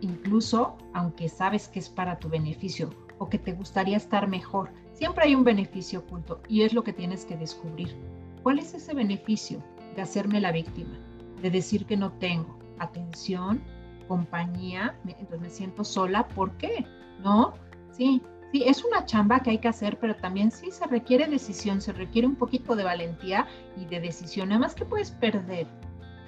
incluso 0.01 0.77
aunque 0.93 1.29
sabes 1.29 1.69
que 1.69 1.79
es 1.79 1.89
para 1.89 2.19
tu 2.19 2.29
beneficio 2.29 2.91
o 3.19 3.29
que 3.29 3.39
te 3.39 3.53
gustaría 3.53 3.97
estar 3.97 4.29
mejor, 4.29 4.71
siempre 4.93 5.25
hay 5.25 5.35
un 5.35 5.45
beneficio 5.45 6.01
oculto 6.01 6.41
y 6.49 6.63
es 6.63 6.73
lo 6.73 6.85
que 6.85 6.93
tienes 6.93 7.25
que 7.25 7.37
descubrir. 7.37 7.95
¿Cuál 8.43 8.59
es 8.59 8.75
ese 8.75 8.95
beneficio 8.95 9.63
de 9.95 10.03
hacerme 10.03 10.41
la 10.41 10.53
víctima? 10.53 10.99
De 11.43 11.51
decir 11.51 11.87
que 11.87 11.97
no 11.97 12.13
tengo 12.13 12.59
atención, 12.79 13.63
compañía, 14.09 14.99
entonces 15.07 15.41
me 15.41 15.51
siento 15.51 15.85
sola, 15.85 16.29
¿por 16.29 16.57
qué? 16.59 16.87
¿No? 17.23 17.55
Sí, 17.93 18.23
Sí, 18.53 18.63
es 18.65 18.85
una 18.85 19.05
chamba 19.05 19.41
que 19.41 19.51
hay 19.51 19.59
que 19.59 19.69
hacer, 19.69 19.99
pero 19.99 20.15
también 20.17 20.51
sí 20.51 20.71
se 20.71 20.87
requiere 20.87 21.27
decisión, 21.27 21.81
se 21.81 21.93
requiere 21.93 22.29
un 22.29 22.37
poquito 22.37 22.77
de 22.77 22.85
valentía 22.85 23.47
y 23.77 23.87
de 23.87 24.01
decisión. 24.01 24.53
Además, 24.53 24.75
¿qué 24.75 24.85
puedes 24.85 25.11
perder? 25.11 25.67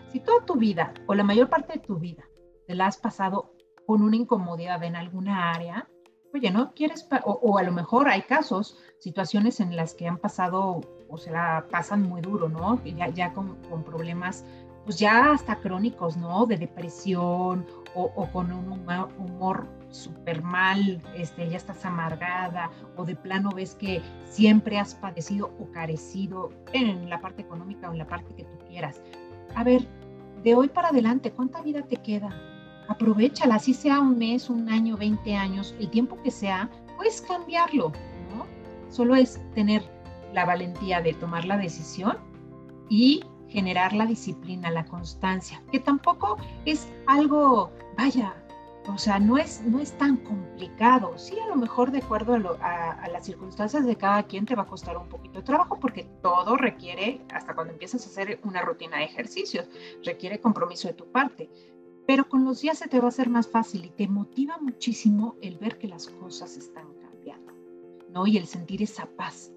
Si 0.09 0.21
toda 0.21 0.45
tu 0.45 0.57
vida 0.57 0.93
o 1.07 1.14
la 1.14 1.23
mayor 1.23 1.49
parte 1.49 1.75
de 1.75 1.79
tu 1.79 1.97
vida 1.97 2.25
te 2.66 2.75
la 2.75 2.87
has 2.87 2.99
pasado 2.99 3.55
con 3.88 4.03
una 4.03 4.16
incomodidad 4.16 4.85
en 4.85 4.96
alguna 4.96 5.51
área, 5.51 5.88
oye, 6.35 6.51
¿no 6.51 6.74
quieres? 6.74 7.09
O, 7.24 7.57
a 7.57 7.62
lo 7.62 7.72
mejor 7.72 8.07
hay 8.07 8.20
casos, 8.20 8.77
situaciones 8.98 9.61
en 9.61 9.77
las 9.77 9.94
que 9.94 10.07
han 10.07 10.18
pasado 10.18 10.83
o 11.09 11.16
se 11.16 11.31
la 11.31 11.64
pasan 11.70 12.03
muy 12.03 12.20
duro, 12.20 12.51
¿no? 12.51 12.79
Ya, 12.85 13.33
con, 13.33 13.57
problemas 13.87 14.44
pues 14.85 14.98
ya 14.98 15.33
hasta 15.33 15.57
crónicos, 15.61 16.18
¿no? 16.18 16.44
De 16.44 16.59
depresión 16.59 17.64
o, 17.94 18.29
con 18.31 18.53
un 18.53 18.70
humor 18.72 19.66
súper 19.88 20.42
mal, 20.42 21.01
este, 21.16 21.48
ya 21.48 21.57
estás 21.57 21.83
amargada 21.87 22.70
o 22.94 23.07
de 23.07 23.16
plano 23.16 23.48
ves 23.57 23.74
que 23.74 24.03
siempre 24.29 24.79
has 24.79 24.96
padecido 24.96 25.51
o 25.59 25.72
carecido 25.72 26.51
en 26.74 27.09
la 27.09 27.22
parte 27.22 27.40
económica 27.40 27.88
o 27.88 27.92
en 27.92 27.98
la 27.98 28.07
parte 28.07 28.35
que 28.35 28.44
tú 28.44 28.59
quieras. 28.68 29.01
A 29.55 29.64
ver, 29.64 29.88
de 30.42 30.55
hoy 30.55 30.68
para 30.68 30.88
adelante, 30.88 31.33
¿cuánta 31.33 31.62
vida 31.62 31.81
te 31.81 31.96
queda? 31.96 32.48
Aprovechala, 32.88 33.57
así 33.57 33.74
sea 33.74 34.01
un 34.01 34.18
mes, 34.18 34.48
un 34.51 34.68
año, 34.68 34.96
20 34.96 35.35
años, 35.35 35.74
el 35.79 35.90
tiempo 35.90 36.20
que 36.22 36.31
sea, 36.31 36.70
puedes 36.96 37.20
cambiarlo, 37.20 37.92
¿no? 38.35 38.46
Solo 38.90 39.14
es 39.14 39.40
tener 39.55 39.83
la 40.33 40.44
valentía 40.44 41.01
de 41.01 41.14
tomar 41.14 41.44
la 41.44 41.57
decisión 41.57 42.18
y 42.88 43.22
generar 43.48 43.92
la 43.92 44.07
disciplina, 44.07 44.70
la 44.70 44.85
constancia, 44.85 45.62
que 45.70 45.81
tampoco 45.81 46.37
es 46.64 46.88
algo, 47.07 47.70
vaya, 47.96 48.35
o 48.88 48.96
sea, 48.96 49.18
no 49.18 49.37
es, 49.37 49.62
no 49.62 49.81
es 49.81 49.92
tan 49.92 50.16
complicado. 50.16 51.16
Sí, 51.18 51.38
a 51.38 51.46
lo 51.46 51.57
mejor 51.57 51.90
de 51.90 51.98
acuerdo 51.98 52.35
a, 52.61 53.09
las 53.12 53.27
circunstancias 53.27 53.85
de 53.85 53.96
cada 53.96 54.22
quien 54.22 54.46
te 54.46 54.55
va 54.55 54.62
a 54.62 54.66
costar 54.66 54.96
un 54.96 55.09
poquito 55.09 55.40
de 55.40 55.44
trabajo 55.44 55.79
porque 55.79 56.05
todo 56.22 56.57
requiere, 56.57 57.20
hasta 57.33 57.55
cuando 57.55 57.74
empiezas 57.74 58.07
a 58.07 58.09
hacer 58.09 58.40
una 58.44 58.62
rutina 58.62 58.98
de 58.98 59.05
ejercicios, 59.05 59.66
requiere 60.05 60.40
compromiso 60.40 60.88
de 60.88 60.94
tu 60.94 61.11
parte. 61.11 61.51
Pero 62.09 62.27
con 62.27 62.47
los 62.47 62.62
días 62.62 62.79
se 62.79 62.88
te 62.88 63.01
va 63.01 63.05
a 63.05 63.09
hacer 63.09 63.29
más 63.29 63.49
fácil 63.49 63.85
y 63.85 63.90
te 63.90 64.09
motiva 64.09 64.57
muchísimo 64.59 65.37
el 65.42 65.59
ver 65.59 65.77
que 65.77 65.88
las 65.88 66.09
cosas 66.09 66.57
están 66.57 66.87
cambiando, 67.03 67.53
¿no? 68.11 68.27
Y 68.27 68.38
el 68.38 68.47
sentir 68.47 68.83
esa 68.83 69.05
paz. 69.05 69.53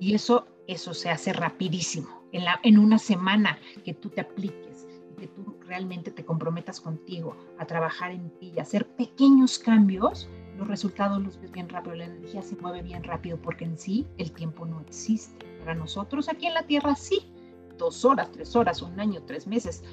Y 0.00 0.12
eso, 0.12 0.48
eso 0.66 0.94
se 0.94 1.10
hace 1.10 1.32
rapidísimo, 1.32 2.24
en, 2.32 2.44
la, 2.44 2.58
en 2.64 2.80
una 2.80 2.98
semana 2.98 3.56
que 3.84 3.94
tú 3.94 4.08
te 4.08 4.20
apliques 4.20 4.88
que 5.16 5.28
tú 5.28 5.56
realmente 5.60 6.10
te 6.10 6.24
comprometas 6.24 6.80
contigo 6.80 7.36
a 7.56 7.64
trabajar 7.64 8.10
en 8.10 8.28
ti 8.40 8.52
y 8.56 8.58
hacer 8.58 8.88
pequeños 8.96 9.56
cambios, 9.60 10.28
los 10.58 10.66
resultados 10.66 11.22
los 11.22 11.40
ves 11.40 11.52
bien 11.52 11.68
rápido, 11.68 11.94
la 11.94 12.06
energía 12.06 12.42
se 12.42 12.56
mueve 12.56 12.82
bien 12.82 13.04
rápido 13.04 13.40
porque 13.40 13.64
en 13.64 13.78
sí 13.78 14.04
el 14.18 14.32
tiempo 14.32 14.66
no 14.66 14.80
existe. 14.80 15.46
Para 15.60 15.76
nosotros 15.76 16.28
aquí 16.28 16.46
en 16.46 16.54
la 16.54 16.66
Tierra 16.66 16.96
sí, 16.96 17.32
dos 17.78 18.04
horas, 18.04 18.32
tres 18.32 18.56
horas, 18.56 18.82
un 18.82 18.98
año, 18.98 19.22
tres 19.24 19.46
meses, 19.46 19.84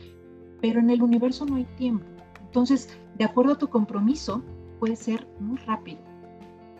pero 0.62 0.80
en 0.80 0.89
el 0.89 1.02
universo 1.02 1.45
no 1.45 1.56
hay 1.56 1.65
tiempo. 1.78 2.06
Entonces, 2.41 2.89
de 3.17 3.26
acuerdo 3.26 3.54
a 3.54 3.58
tu 3.58 3.67
compromiso, 3.67 4.43
puede 4.80 4.95
ser 4.95 5.28
muy 5.39 5.58
rápido. 5.60 6.00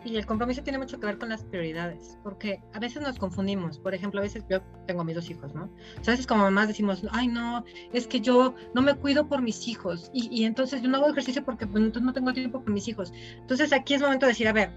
Y 0.04 0.16
el 0.16 0.24
compromiso 0.24 0.62
tiene 0.62 0.78
mucho 0.78 0.98
que 0.98 1.06
ver 1.06 1.18
con 1.18 1.28
las 1.28 1.44
prioridades, 1.44 2.18
porque 2.22 2.62
a 2.72 2.78
veces 2.78 3.02
nos 3.02 3.18
confundimos. 3.18 3.78
Por 3.78 3.94
ejemplo, 3.94 4.20
a 4.20 4.22
veces 4.22 4.44
yo 4.48 4.62
tengo 4.86 5.04
mis 5.04 5.14
dos 5.14 5.28
hijos, 5.28 5.54
¿no? 5.54 5.64
a 5.64 6.10
veces 6.10 6.26
como 6.26 6.44
mamás 6.44 6.68
decimos, 6.68 7.02
ay, 7.12 7.28
no, 7.28 7.64
es 7.92 8.06
que 8.06 8.20
yo 8.20 8.54
no 8.74 8.80
me 8.80 8.94
cuido 8.94 9.28
por 9.28 9.42
mis 9.42 9.68
hijos 9.68 10.10
y, 10.14 10.44
entonces 10.44 10.80
yo 10.80 10.88
no 10.88 10.96
hago 10.96 11.08
ejercicio 11.08 11.44
porque 11.44 11.66
pues, 11.66 11.84
entonces 11.84 12.06
no 12.06 12.14
tengo 12.14 12.32
tiempo 12.32 12.62
por 12.62 12.72
mis 12.72 12.88
hijos. 12.88 13.12
Entonces 13.36 13.72
aquí 13.74 13.94
es 13.94 14.00
momento 14.00 14.24
de 14.24 14.32
decir, 14.32 14.48
a 14.48 14.52
ver, 14.54 14.70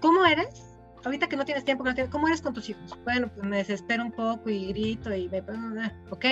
¿cómo 0.00 0.26
eres? 0.26 0.62
Ahorita 1.04 1.28
que 1.28 1.36
no 1.36 1.44
tienes 1.44 1.64
tiempo, 1.64 1.84
¿cómo 2.10 2.26
eres 2.26 2.42
con 2.42 2.52
tus 2.52 2.68
hijos? 2.68 2.98
Bueno, 3.04 3.30
pues 3.34 3.46
me 3.46 3.58
desespero 3.58 4.04
un 4.04 4.12
poco 4.12 4.50
y 4.50 4.66
grito 4.66 5.14
y 5.14 5.28
me... 5.28 5.40
Ok, 6.10 6.24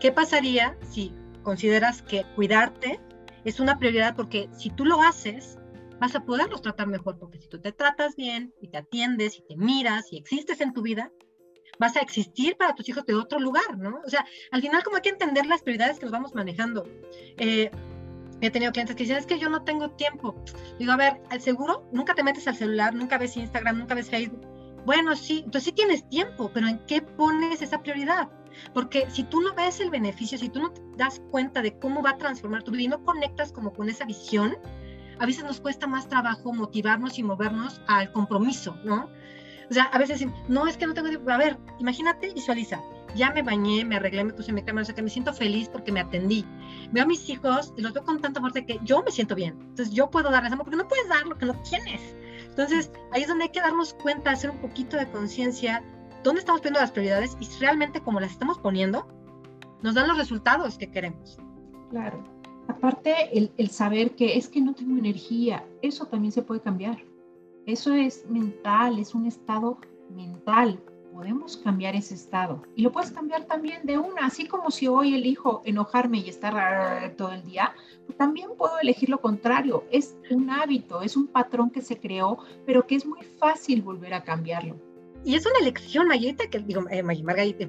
¿qué 0.00 0.12
pasaría 0.12 0.76
si 0.88 1.12
consideras 1.42 2.02
que 2.02 2.24
cuidarte 2.34 3.00
es 3.44 3.60
una 3.60 3.78
prioridad? 3.78 4.16
Porque 4.16 4.48
si 4.56 4.70
tú 4.70 4.84
lo 4.84 5.00
haces, 5.02 5.58
vas 6.00 6.14
a 6.14 6.24
poderlos 6.24 6.62
tratar 6.62 6.88
mejor, 6.88 7.18
porque 7.18 7.38
si 7.38 7.48
tú 7.48 7.60
te 7.60 7.72
tratas 7.72 8.16
bien 8.16 8.52
y 8.60 8.68
te 8.68 8.78
atiendes 8.78 9.38
y 9.38 9.42
te 9.42 9.56
miras 9.56 10.12
y 10.12 10.16
existes 10.16 10.60
en 10.60 10.72
tu 10.72 10.82
vida, 10.82 11.12
vas 11.78 11.96
a 11.96 12.00
existir 12.00 12.56
para 12.56 12.74
tus 12.74 12.88
hijos 12.88 13.06
de 13.06 13.14
otro 13.14 13.38
lugar, 13.38 13.78
¿no? 13.78 14.00
O 14.04 14.08
sea, 14.08 14.24
al 14.50 14.60
final 14.60 14.82
como 14.82 14.96
hay 14.96 15.02
que 15.02 15.10
entender 15.10 15.46
las 15.46 15.62
prioridades 15.62 15.98
que 15.98 16.06
nos 16.06 16.12
vamos 16.12 16.34
manejando. 16.34 16.84
Eh, 17.38 17.70
he 18.40 18.50
tenido 18.50 18.72
clientes 18.72 18.96
que 18.96 19.04
dicen, 19.04 19.16
es 19.16 19.26
que 19.26 19.38
yo 19.38 19.48
no 19.48 19.62
tengo 19.62 19.90
tiempo. 19.90 20.34
Digo, 20.78 20.92
a 20.92 20.96
ver, 20.96 21.20
seguro, 21.38 21.88
nunca 21.92 22.14
te 22.14 22.24
metes 22.24 22.48
al 22.48 22.56
celular, 22.56 22.94
nunca 22.94 23.16
ves 23.18 23.36
Instagram, 23.36 23.78
nunca 23.78 23.94
ves 23.94 24.10
Facebook. 24.10 24.46
Bueno, 24.84 25.14
sí, 25.14 25.42
entonces 25.44 25.64
sí 25.64 25.72
tienes 25.72 26.08
tiempo, 26.08 26.50
pero 26.52 26.66
¿en 26.66 26.84
qué 26.86 27.00
pones 27.02 27.62
esa 27.62 27.80
prioridad? 27.82 28.28
Porque 28.74 29.06
si 29.10 29.24
tú 29.24 29.40
no 29.40 29.54
ves 29.54 29.80
el 29.80 29.90
beneficio, 29.90 30.38
si 30.38 30.48
tú 30.48 30.60
no 30.60 30.72
te 30.72 30.82
das 30.96 31.20
cuenta 31.30 31.62
de 31.62 31.78
cómo 31.78 32.02
va 32.02 32.10
a 32.10 32.18
transformar 32.18 32.62
tu 32.62 32.70
vida 32.70 32.82
y 32.82 32.88
no 32.88 33.04
conectas 33.04 33.52
como 33.52 33.72
con 33.72 33.88
esa 33.88 34.04
visión, 34.04 34.56
a 35.18 35.26
veces 35.26 35.44
nos 35.44 35.60
cuesta 35.60 35.86
más 35.86 36.08
trabajo 36.08 36.52
motivarnos 36.52 37.18
y 37.18 37.22
movernos 37.22 37.80
al 37.86 38.12
compromiso, 38.12 38.76
¿no? 38.84 39.08
O 39.70 39.74
sea, 39.74 39.84
a 39.84 39.98
veces 39.98 40.26
no, 40.48 40.66
es 40.66 40.76
que 40.76 40.86
no 40.86 40.94
tengo 40.94 41.08
tiempo. 41.08 41.30
A 41.30 41.38
ver, 41.38 41.58
imagínate, 41.78 42.34
visualiza, 42.34 42.82
ya 43.14 43.30
me 43.30 43.42
bañé, 43.42 43.84
me 43.84 43.96
arreglé, 43.96 44.24
me 44.24 44.32
puse 44.32 44.52
mi 44.52 44.62
cámara, 44.62 44.82
o 44.82 44.84
sea, 44.84 44.94
que 44.94 45.02
me 45.02 45.10
siento 45.10 45.32
feliz 45.32 45.68
porque 45.68 45.92
me 45.92 46.00
atendí. 46.00 46.44
Veo 46.90 47.04
a 47.04 47.06
mis 47.06 47.28
hijos 47.28 47.72
y 47.76 47.82
los 47.82 47.92
veo 47.92 48.04
con 48.04 48.20
tanta 48.20 48.40
fuerza 48.40 48.62
que 48.62 48.78
yo 48.82 49.02
me 49.02 49.10
siento 49.10 49.34
bien. 49.34 49.56
Entonces 49.60 49.94
yo 49.94 50.10
puedo 50.10 50.30
darles 50.30 50.52
amor 50.52 50.64
porque 50.64 50.76
no 50.76 50.88
puedes 50.88 51.08
dar 51.08 51.24
lo 51.26 51.38
que 51.38 51.46
no 51.46 51.54
tienes. 51.62 52.00
Entonces 52.44 52.90
ahí 53.12 53.22
es 53.22 53.28
donde 53.28 53.44
hay 53.44 53.50
que 53.50 53.60
darnos 53.60 53.94
cuenta, 53.94 54.30
hacer 54.30 54.50
un 54.50 54.58
poquito 54.58 54.96
de 54.96 55.08
conciencia, 55.10 55.82
dónde 56.22 56.40
estamos 56.40 56.60
poniendo 56.60 56.80
las 56.80 56.92
prioridades 56.92 57.36
y 57.40 57.48
realmente 57.60 58.00
como 58.00 58.20
las 58.20 58.32
estamos 58.32 58.58
poniendo, 58.58 59.06
nos 59.82 59.94
dan 59.94 60.08
los 60.08 60.16
resultados 60.16 60.78
que 60.78 60.90
queremos. 60.90 61.38
Claro. 61.90 62.22
Aparte, 62.68 63.36
el, 63.36 63.70
saber 63.70 64.14
que 64.14 64.36
es 64.36 64.48
que 64.48 64.60
no 64.60 64.74
tengo 64.74 64.96
energía, 64.96 65.64
eso 65.82 66.06
también 66.06 66.32
se 66.32 66.42
puede 66.42 66.60
cambiar. 66.60 66.98
Eso 67.66 67.92
es 67.92 68.24
mental, 68.28 68.98
es 68.98 69.14
un 69.14 69.26
estado 69.26 69.78
mental 70.10 70.80
podemos 71.12 71.56
cambiar 71.58 71.94
ese 71.94 72.14
estado. 72.14 72.62
Y 72.74 72.82
lo 72.82 72.90
puedes 72.90 73.12
cambiar 73.12 73.44
también 73.44 73.84
de 73.84 73.98
una, 73.98 74.26
así 74.26 74.46
como 74.46 74.70
si 74.70 74.88
hoy 74.88 75.14
elijo 75.14 75.62
enojarme 75.64 76.18
y 76.18 76.28
estar 76.28 77.14
todo 77.16 77.32
el 77.32 77.44
día, 77.44 77.74
pues 78.06 78.16
también 78.16 78.50
puedo 78.56 78.78
elegir 78.80 79.08
lo 79.08 79.20
contrario. 79.20 79.84
Es 79.90 80.16
un 80.30 80.50
hábito, 80.50 81.02
es 81.02 81.16
un 81.16 81.26
patrón 81.26 81.70
que 81.70 81.82
se 81.82 82.00
creó, 82.00 82.38
pero 82.66 82.86
que 82.86 82.96
es 82.96 83.06
muy 83.06 83.22
fácil 83.38 83.82
volver 83.82 84.14
a 84.14 84.24
cambiarlo. 84.24 84.76
Y 85.24 85.34
es 85.36 85.46
una 85.46 85.58
elección, 85.60 86.08
Mayita, 86.08 86.48
que 86.48 86.58
digo, 86.58 86.84
eh, 86.90 87.02
Margarita, 87.02 87.66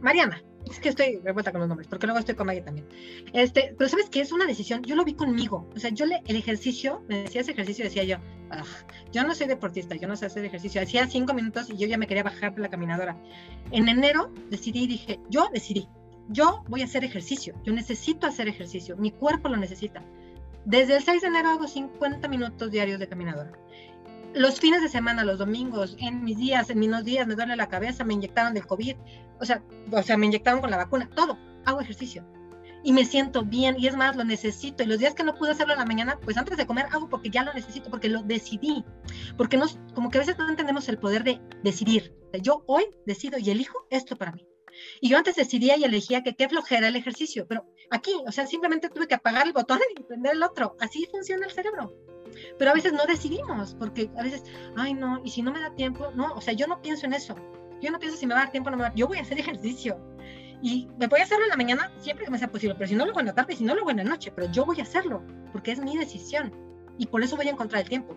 Mariana, 0.00 0.42
es 0.70 0.78
que 0.78 0.88
estoy 0.88 1.18
revuelta 1.22 1.50
con 1.50 1.60
los 1.60 1.68
nombres, 1.68 1.88
porque 1.88 2.06
luego 2.06 2.18
estoy 2.18 2.34
con 2.34 2.46
Maya 2.46 2.64
también. 2.64 2.86
Este, 3.32 3.74
pero 3.76 3.88
sabes 3.88 4.08
que 4.08 4.20
es 4.20 4.32
una 4.32 4.46
decisión, 4.46 4.82
yo 4.82 4.96
lo 4.96 5.04
vi 5.04 5.14
conmigo, 5.14 5.68
o 5.74 5.78
sea, 5.78 5.90
yo 5.90 6.06
le, 6.06 6.22
el 6.26 6.36
ejercicio, 6.36 7.02
me 7.08 7.22
decía 7.22 7.40
ese 7.40 7.52
ejercicio, 7.52 7.84
decía 7.84 8.04
yo, 8.04 8.16
yo 9.12 9.24
no 9.24 9.34
soy 9.34 9.46
deportista, 9.46 9.94
yo 9.96 10.08
no 10.08 10.16
sé 10.16 10.26
hacer 10.26 10.44
ejercicio, 10.44 10.82
hacía 10.82 11.06
cinco 11.06 11.34
minutos 11.34 11.70
y 11.70 11.76
yo 11.76 11.86
ya 11.86 11.98
me 11.98 12.06
quería 12.06 12.22
bajar 12.22 12.54
de 12.54 12.62
la 12.62 12.68
caminadora. 12.68 13.16
En 13.70 13.88
enero 13.88 14.30
decidí, 14.50 14.86
dije, 14.86 15.18
yo 15.30 15.48
decidí, 15.52 15.88
yo 16.28 16.62
voy 16.68 16.82
a 16.82 16.84
hacer 16.84 17.04
ejercicio, 17.04 17.54
yo 17.64 17.72
necesito 17.72 18.26
hacer 18.26 18.48
ejercicio, 18.48 18.96
mi 18.96 19.10
cuerpo 19.10 19.48
lo 19.48 19.56
necesita. 19.56 20.02
Desde 20.64 20.96
el 20.96 21.02
6 21.02 21.22
de 21.22 21.28
enero 21.28 21.50
hago 21.50 21.66
50 21.66 22.28
minutos 22.28 22.70
diarios 22.70 23.00
de 23.00 23.08
caminadora 23.08 23.50
los 24.34 24.60
fines 24.60 24.82
de 24.82 24.88
semana, 24.88 25.24
los 25.24 25.38
domingos, 25.38 25.96
en 25.98 26.24
mis 26.24 26.38
días, 26.38 26.70
en 26.70 26.78
mis 26.78 27.04
días, 27.04 27.26
me 27.26 27.34
duele 27.34 27.56
la 27.56 27.68
cabeza, 27.68 28.04
me 28.04 28.14
inyectaron 28.14 28.54
del 28.54 28.66
COVID, 28.66 28.96
o 29.40 29.44
sea, 29.44 29.62
o 29.90 30.02
sea, 30.02 30.16
me 30.16 30.26
inyectaron 30.26 30.60
con 30.60 30.70
la 30.70 30.76
vacuna, 30.76 31.08
todo, 31.14 31.38
hago 31.64 31.80
ejercicio. 31.80 32.24
Y 32.84 32.92
me 32.92 33.04
siento 33.04 33.44
bien, 33.44 33.76
y 33.78 33.86
es 33.86 33.96
más, 33.96 34.16
lo 34.16 34.24
necesito. 34.24 34.82
Y 34.82 34.86
los 34.86 34.98
días 34.98 35.14
que 35.14 35.22
no 35.22 35.36
pude 35.36 35.52
hacerlo 35.52 35.72
en 35.74 35.78
la 35.78 35.86
mañana, 35.86 36.18
pues 36.24 36.36
antes 36.36 36.56
de 36.56 36.66
comer 36.66 36.86
hago 36.90 37.08
porque 37.08 37.30
ya 37.30 37.44
lo 37.44 37.54
necesito, 37.54 37.90
porque 37.90 38.08
lo 38.08 38.22
decidí. 38.24 38.84
Porque 39.36 39.56
nos, 39.56 39.78
como 39.94 40.10
que 40.10 40.18
a 40.18 40.22
veces 40.22 40.36
no 40.36 40.48
entendemos 40.48 40.88
el 40.88 40.98
poder 40.98 41.22
de 41.22 41.40
decidir. 41.62 42.12
Yo 42.40 42.64
hoy 42.66 42.84
decido 43.06 43.38
y 43.38 43.50
elijo 43.50 43.86
esto 43.90 44.16
para 44.16 44.32
mí. 44.32 44.48
Y 45.00 45.08
yo 45.10 45.18
antes 45.18 45.36
decidía 45.36 45.76
y 45.76 45.84
elegía 45.84 46.24
que 46.24 46.34
qué 46.34 46.48
flojera 46.48 46.88
el 46.88 46.96
ejercicio, 46.96 47.46
pero 47.46 47.66
aquí, 47.90 48.12
o 48.26 48.32
sea, 48.32 48.46
simplemente 48.46 48.88
tuve 48.88 49.06
que 49.06 49.14
apagar 49.14 49.46
el 49.46 49.52
botón 49.52 49.78
y 49.96 50.02
prender 50.02 50.32
el 50.32 50.42
otro. 50.42 50.76
Así 50.80 51.06
funciona 51.10 51.46
el 51.46 51.52
cerebro. 51.52 51.92
Pero 52.58 52.70
a 52.70 52.74
veces 52.74 52.92
no 52.92 53.04
decidimos, 53.06 53.74
porque 53.74 54.10
a 54.16 54.22
veces, 54.22 54.44
ay 54.76 54.94
no, 54.94 55.20
y 55.24 55.30
si 55.30 55.42
no 55.42 55.52
me 55.52 55.60
da 55.60 55.74
tiempo, 55.74 56.10
no, 56.14 56.32
o 56.34 56.40
sea, 56.40 56.54
yo 56.54 56.66
no 56.66 56.80
pienso 56.80 57.06
en 57.06 57.14
eso. 57.14 57.34
Yo 57.80 57.90
no 57.90 57.98
pienso 57.98 58.16
si 58.16 58.26
me 58.26 58.34
va 58.34 58.40
a 58.40 58.44
dar 58.44 58.52
tiempo 58.52 58.68
o 58.68 58.70
no 58.70 58.76
me 58.76 58.84
va 58.84 58.94
Yo 58.94 59.08
voy 59.08 59.18
a 59.18 59.22
hacer 59.22 59.38
ejercicio. 59.38 59.98
Y 60.62 60.88
me 60.96 61.08
voy 61.08 61.20
a 61.20 61.24
hacerlo 61.24 61.44
en 61.44 61.50
la 61.50 61.56
mañana 61.56 61.92
siempre 61.98 62.24
que 62.24 62.30
me 62.30 62.38
sea 62.38 62.48
posible, 62.48 62.76
pero 62.76 62.88
si 62.88 62.94
no 62.94 63.04
lo 63.04 63.10
hago 63.10 63.20
en 63.20 63.26
la 63.26 63.34
tarde, 63.34 63.56
si 63.56 63.64
no 63.64 63.74
lo 63.74 63.80
hago 63.80 63.90
en 63.90 63.96
la 63.96 64.04
noche, 64.04 64.30
pero 64.32 64.50
yo 64.52 64.64
voy 64.64 64.78
a 64.78 64.84
hacerlo, 64.84 65.24
porque 65.50 65.72
es 65.72 65.80
mi 65.80 65.96
decisión. 65.96 66.52
Y 66.98 67.06
por 67.06 67.22
eso 67.22 67.36
voy 67.36 67.48
a 67.48 67.50
encontrar 67.50 67.82
el 67.82 67.88
tiempo. 67.88 68.16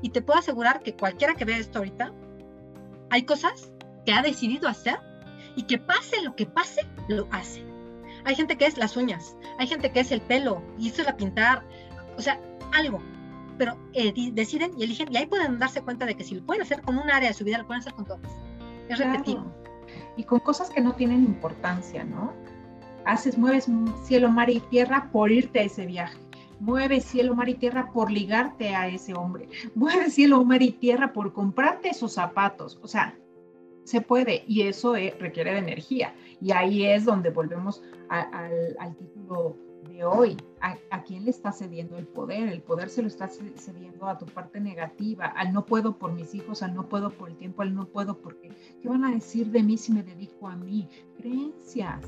Y 0.00 0.08
te 0.08 0.22
puedo 0.22 0.38
asegurar 0.38 0.82
que 0.82 0.96
cualquiera 0.96 1.34
que 1.34 1.44
vea 1.44 1.58
esto 1.58 1.78
ahorita, 1.78 2.12
hay 3.10 3.24
cosas 3.24 3.70
que 4.06 4.12
ha 4.12 4.22
decidido 4.22 4.68
hacer 4.68 4.98
y 5.54 5.64
que 5.64 5.76
pase 5.76 6.22
lo 6.22 6.34
que 6.34 6.46
pase, 6.46 6.80
lo 7.08 7.28
hace. 7.30 7.62
Hay 8.24 8.36
gente 8.36 8.56
que 8.56 8.64
es 8.64 8.78
las 8.78 8.96
uñas, 8.96 9.36
hay 9.58 9.66
gente 9.66 9.92
que 9.92 10.00
es 10.00 10.12
el 10.12 10.22
pelo, 10.22 10.62
y 10.78 10.88
eso 10.88 11.02
es 11.02 11.08
la 11.08 11.16
pintar, 11.16 11.62
o 12.16 12.22
sea, 12.22 12.40
algo 12.72 13.02
pero 13.62 13.76
eh, 13.92 14.12
deciden 14.32 14.72
y 14.76 14.82
eligen 14.82 15.06
y 15.12 15.16
ahí 15.16 15.26
pueden 15.26 15.60
darse 15.60 15.82
cuenta 15.82 16.04
de 16.04 16.16
que 16.16 16.24
si 16.24 16.34
lo 16.34 16.44
pueden 16.44 16.62
hacer 16.62 16.82
con 16.82 16.98
un 16.98 17.08
área 17.08 17.28
de 17.28 17.34
su 17.34 17.44
vida, 17.44 17.58
lo 17.58 17.66
pueden 17.68 17.80
hacer 17.80 17.94
con 17.94 18.04
todas. 18.04 18.32
Es 18.88 18.98
repetido. 18.98 19.54
Y 20.16 20.24
con 20.24 20.40
cosas 20.40 20.68
que 20.68 20.80
no 20.80 20.92
tienen 20.94 21.22
importancia, 21.22 22.02
¿no? 22.02 22.32
Haces, 23.04 23.38
mueves 23.38 23.68
cielo, 24.02 24.30
mar 24.30 24.50
y 24.50 24.58
tierra 24.58 25.10
por 25.12 25.30
irte 25.30 25.60
a 25.60 25.62
ese 25.62 25.86
viaje. 25.86 26.18
Mueves 26.58 27.04
cielo, 27.04 27.36
mar 27.36 27.48
y 27.48 27.54
tierra 27.54 27.92
por 27.92 28.10
ligarte 28.10 28.74
a 28.74 28.88
ese 28.88 29.14
hombre. 29.14 29.48
Mueves 29.76 30.14
cielo, 30.14 30.44
mar 30.44 30.60
y 30.60 30.72
tierra 30.72 31.12
por 31.12 31.32
comprarte 31.32 31.90
esos 31.90 32.14
zapatos. 32.14 32.80
O 32.82 32.88
sea, 32.88 33.16
se 33.84 34.00
puede 34.00 34.42
y 34.48 34.62
eso 34.62 34.96
eh, 34.96 35.14
requiere 35.20 35.52
de 35.52 35.58
energía. 35.58 36.16
Y 36.40 36.50
ahí 36.50 36.84
es 36.84 37.04
donde 37.04 37.30
volvemos 37.30 37.80
al, 38.08 38.76
al 38.80 38.96
título 38.96 39.56
de 39.88 40.04
hoy, 40.04 40.36
¿a, 40.60 41.02
quién 41.02 41.24
le 41.24 41.30
está 41.30 41.52
cediendo 41.52 41.96
el 41.96 42.06
poder? 42.06 42.48
El 42.48 42.62
poder 42.62 42.88
se 42.88 43.02
lo 43.02 43.08
está 43.08 43.28
cediendo 43.28 44.08
a 44.08 44.18
tu 44.18 44.26
parte 44.26 44.60
negativa, 44.60 45.26
al 45.26 45.52
no 45.52 45.64
puedo 45.64 45.98
por 45.98 46.12
mis 46.12 46.34
hijos, 46.34 46.62
al 46.62 46.74
no 46.74 46.88
puedo 46.88 47.10
por 47.10 47.30
el 47.30 47.36
tiempo, 47.36 47.62
al 47.62 47.74
no 47.74 47.86
puedo 47.86 48.18
porque, 48.18 48.50
¿qué 48.80 48.88
van 48.88 49.04
a 49.04 49.10
decir 49.10 49.50
de 49.50 49.62
mí 49.62 49.76
si 49.76 49.92
me 49.92 50.02
dedico 50.02 50.48
a 50.48 50.56
mí? 50.56 50.88
Creencias. 51.16 52.04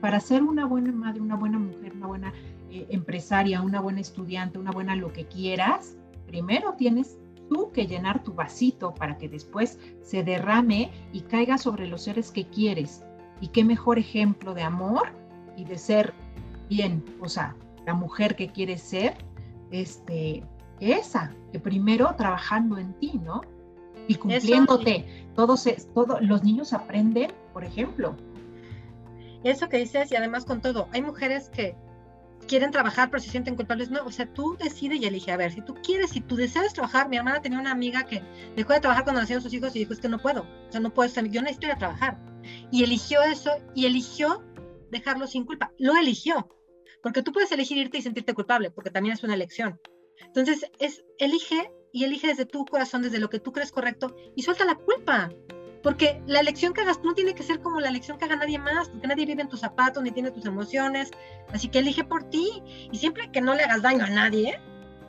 Para 0.00 0.18
ser 0.18 0.42
una 0.42 0.66
buena 0.66 0.90
madre, 0.92 1.20
una 1.20 1.36
buena 1.36 1.58
mujer, 1.58 1.92
una 1.94 2.06
buena 2.08 2.32
eh, 2.70 2.86
empresaria, 2.90 3.62
una 3.62 3.80
buena 3.80 4.00
estudiante, 4.00 4.58
una 4.58 4.72
buena 4.72 4.96
lo 4.96 5.12
que 5.12 5.26
quieras, 5.26 5.96
primero 6.26 6.74
tienes 6.76 7.18
tú 7.48 7.70
que 7.72 7.86
llenar 7.86 8.22
tu 8.24 8.32
vasito 8.32 8.94
para 8.94 9.18
que 9.18 9.28
después 9.28 9.78
se 10.00 10.24
derrame 10.24 10.90
y 11.12 11.20
caiga 11.22 11.58
sobre 11.58 11.86
los 11.86 12.02
seres 12.02 12.30
que 12.32 12.46
quieres. 12.46 13.04
Y 13.40 13.48
qué 13.48 13.64
mejor 13.64 13.98
ejemplo 13.98 14.54
de 14.54 14.62
amor 14.62 15.08
y 15.56 15.64
de 15.64 15.78
ser 15.78 16.14
bien, 16.72 17.04
o 17.20 17.28
sea, 17.28 17.54
la 17.86 17.94
mujer 17.94 18.34
que 18.34 18.48
quiere 18.48 18.78
ser, 18.78 19.14
este, 19.70 20.42
esa, 20.80 21.34
que 21.52 21.60
primero 21.60 22.14
trabajando 22.16 22.78
en 22.78 22.94
ti, 22.94 23.20
¿no? 23.22 23.42
Y 24.08 24.14
cumpliéndote. 24.14 25.26
Todos, 25.34 25.68
todos 25.94 26.22
los 26.22 26.42
niños 26.42 26.72
aprenden, 26.72 27.32
por 27.52 27.64
ejemplo. 27.64 28.16
Eso 29.44 29.68
que 29.68 29.78
dices, 29.78 30.10
y 30.10 30.16
además 30.16 30.44
con 30.44 30.60
todo, 30.60 30.88
hay 30.92 31.02
mujeres 31.02 31.50
que 31.50 31.76
quieren 32.48 32.70
trabajar 32.70 33.10
pero 33.10 33.22
se 33.22 33.30
sienten 33.30 33.54
culpables. 33.54 33.90
No, 33.90 34.04
o 34.04 34.10
sea, 34.10 34.26
tú 34.32 34.56
decides 34.58 35.00
y 35.00 35.04
elige. 35.04 35.30
A 35.30 35.36
ver, 35.36 35.52
si 35.52 35.60
tú 35.60 35.74
quieres, 35.82 36.10
si 36.10 36.20
tú 36.20 36.36
deseas 36.36 36.72
trabajar, 36.72 37.08
mi 37.08 37.16
hermana 37.16 37.42
tenía 37.42 37.60
una 37.60 37.70
amiga 37.70 38.04
que 38.04 38.22
dejó 38.56 38.72
de 38.72 38.80
trabajar 38.80 39.04
cuando 39.04 39.20
nacieron 39.20 39.42
sus 39.42 39.52
hijos 39.52 39.76
y 39.76 39.80
dijo, 39.80 39.92
es 39.92 40.00
que 40.00 40.08
no 40.08 40.18
puedo, 40.18 40.42
o 40.42 40.72
sea, 40.72 40.80
no 40.80 40.92
puedo 40.92 41.06
estar, 41.06 41.24
yo 41.26 41.42
necesito 41.42 41.66
ir 41.66 41.72
a 41.72 41.78
trabajar. 41.78 42.18
Y 42.70 42.82
eligió 42.82 43.22
eso 43.22 43.50
y 43.74 43.86
eligió 43.86 44.42
dejarlo 44.90 45.26
sin 45.26 45.44
culpa. 45.44 45.70
Lo 45.78 45.96
eligió. 45.96 46.48
Porque 47.02 47.22
tú 47.22 47.32
puedes 47.32 47.52
elegir 47.52 47.78
irte 47.78 47.98
y 47.98 48.02
sentirte 48.02 48.34
culpable, 48.34 48.70
porque 48.70 48.90
también 48.90 49.14
es 49.14 49.22
una 49.24 49.34
elección. 49.34 49.80
Entonces, 50.20 50.66
es 50.78 51.04
elige 51.18 51.70
y 51.92 52.04
elige 52.04 52.28
desde 52.28 52.46
tu 52.46 52.64
corazón, 52.64 53.02
desde 53.02 53.18
lo 53.18 53.28
que 53.28 53.40
tú 53.40 53.52
crees 53.52 53.72
correcto 53.72 54.14
y 54.34 54.42
suelta 54.42 54.64
la 54.64 54.76
culpa. 54.76 55.30
Porque 55.82 56.22
la 56.26 56.38
elección 56.38 56.72
que 56.72 56.82
hagas 56.82 57.00
no 57.02 57.12
tiene 57.12 57.34
que 57.34 57.42
ser 57.42 57.60
como 57.60 57.80
la 57.80 57.88
elección 57.88 58.16
que 58.16 58.24
haga 58.24 58.36
nadie 58.36 58.58
más, 58.58 58.88
porque 58.88 59.08
nadie 59.08 59.26
vive 59.26 59.42
en 59.42 59.48
tus 59.48 59.60
zapatos 59.60 60.02
ni 60.02 60.12
tiene 60.12 60.30
tus 60.30 60.46
emociones. 60.46 61.10
Así 61.52 61.68
que 61.68 61.80
elige 61.80 62.04
por 62.04 62.30
ti 62.30 62.62
y 62.92 62.96
siempre 62.96 63.30
que 63.32 63.40
no 63.40 63.54
le 63.54 63.64
hagas 63.64 63.82
daño 63.82 64.04
a 64.04 64.10
nadie, 64.10 64.60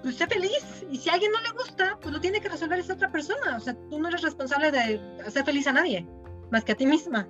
pues 0.01 0.15
sé 0.15 0.25
feliz. 0.25 0.86
Y 0.89 0.97
si 0.97 1.10
a 1.10 1.13
alguien 1.13 1.32
no 1.32 1.41
le 1.41 1.51
gusta, 1.51 1.99
pues 2.01 2.12
lo 2.12 2.19
tiene 2.19 2.41
que 2.41 2.49
resolver 2.49 2.79
esa 2.79 2.93
otra 2.93 3.12
persona. 3.12 3.56
O 3.56 3.60
sea, 3.60 3.75
tú 3.75 3.99
no 3.99 4.08
eres 4.08 4.23
responsable 4.23 4.71
de 4.71 4.99
hacer 5.25 5.45
feliz 5.45 5.67
a 5.67 5.73
nadie, 5.73 6.08
más 6.51 6.63
que 6.63 6.71
a 6.71 6.75
ti 6.75 6.88
misma. 6.88 7.27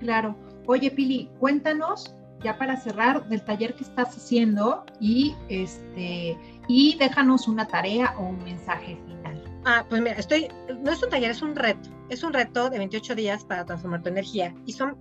Claro. 0.00 0.36
Oye, 0.66 0.90
Pili, 0.90 1.30
cuéntanos 1.38 2.16
ya 2.42 2.58
para 2.58 2.76
cerrar 2.76 3.28
del 3.28 3.42
taller 3.42 3.74
que 3.74 3.84
estás 3.84 4.16
haciendo 4.16 4.84
y 5.00 5.34
este 5.48 6.38
y 6.68 6.96
déjanos 6.98 7.48
una 7.48 7.66
tarea 7.66 8.14
o 8.18 8.24
un 8.24 8.42
mensaje 8.44 8.98
final. 9.06 9.42
Ah, 9.64 9.84
pues 9.88 10.00
mira, 10.00 10.16
estoy 10.16 10.48
no 10.82 10.90
es 10.90 11.02
un 11.02 11.10
taller, 11.10 11.30
es 11.30 11.42
un 11.42 11.54
reto. 11.54 11.90
Es 12.08 12.22
un 12.22 12.32
reto 12.32 12.70
de 12.70 12.78
28 12.78 13.14
días 13.14 13.44
para 13.44 13.64
transformar 13.64 14.02
tu 14.02 14.08
energía 14.08 14.54
y 14.64 14.72
son 14.72 14.96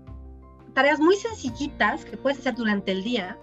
tareas 0.73 0.99
muy 0.99 1.15
sencillitas 1.15 2.05
que 2.05 2.17
puedes 2.17 2.39
hacer 2.39 2.55
durante 2.55 2.91
el 2.91 3.03
día 3.03 3.37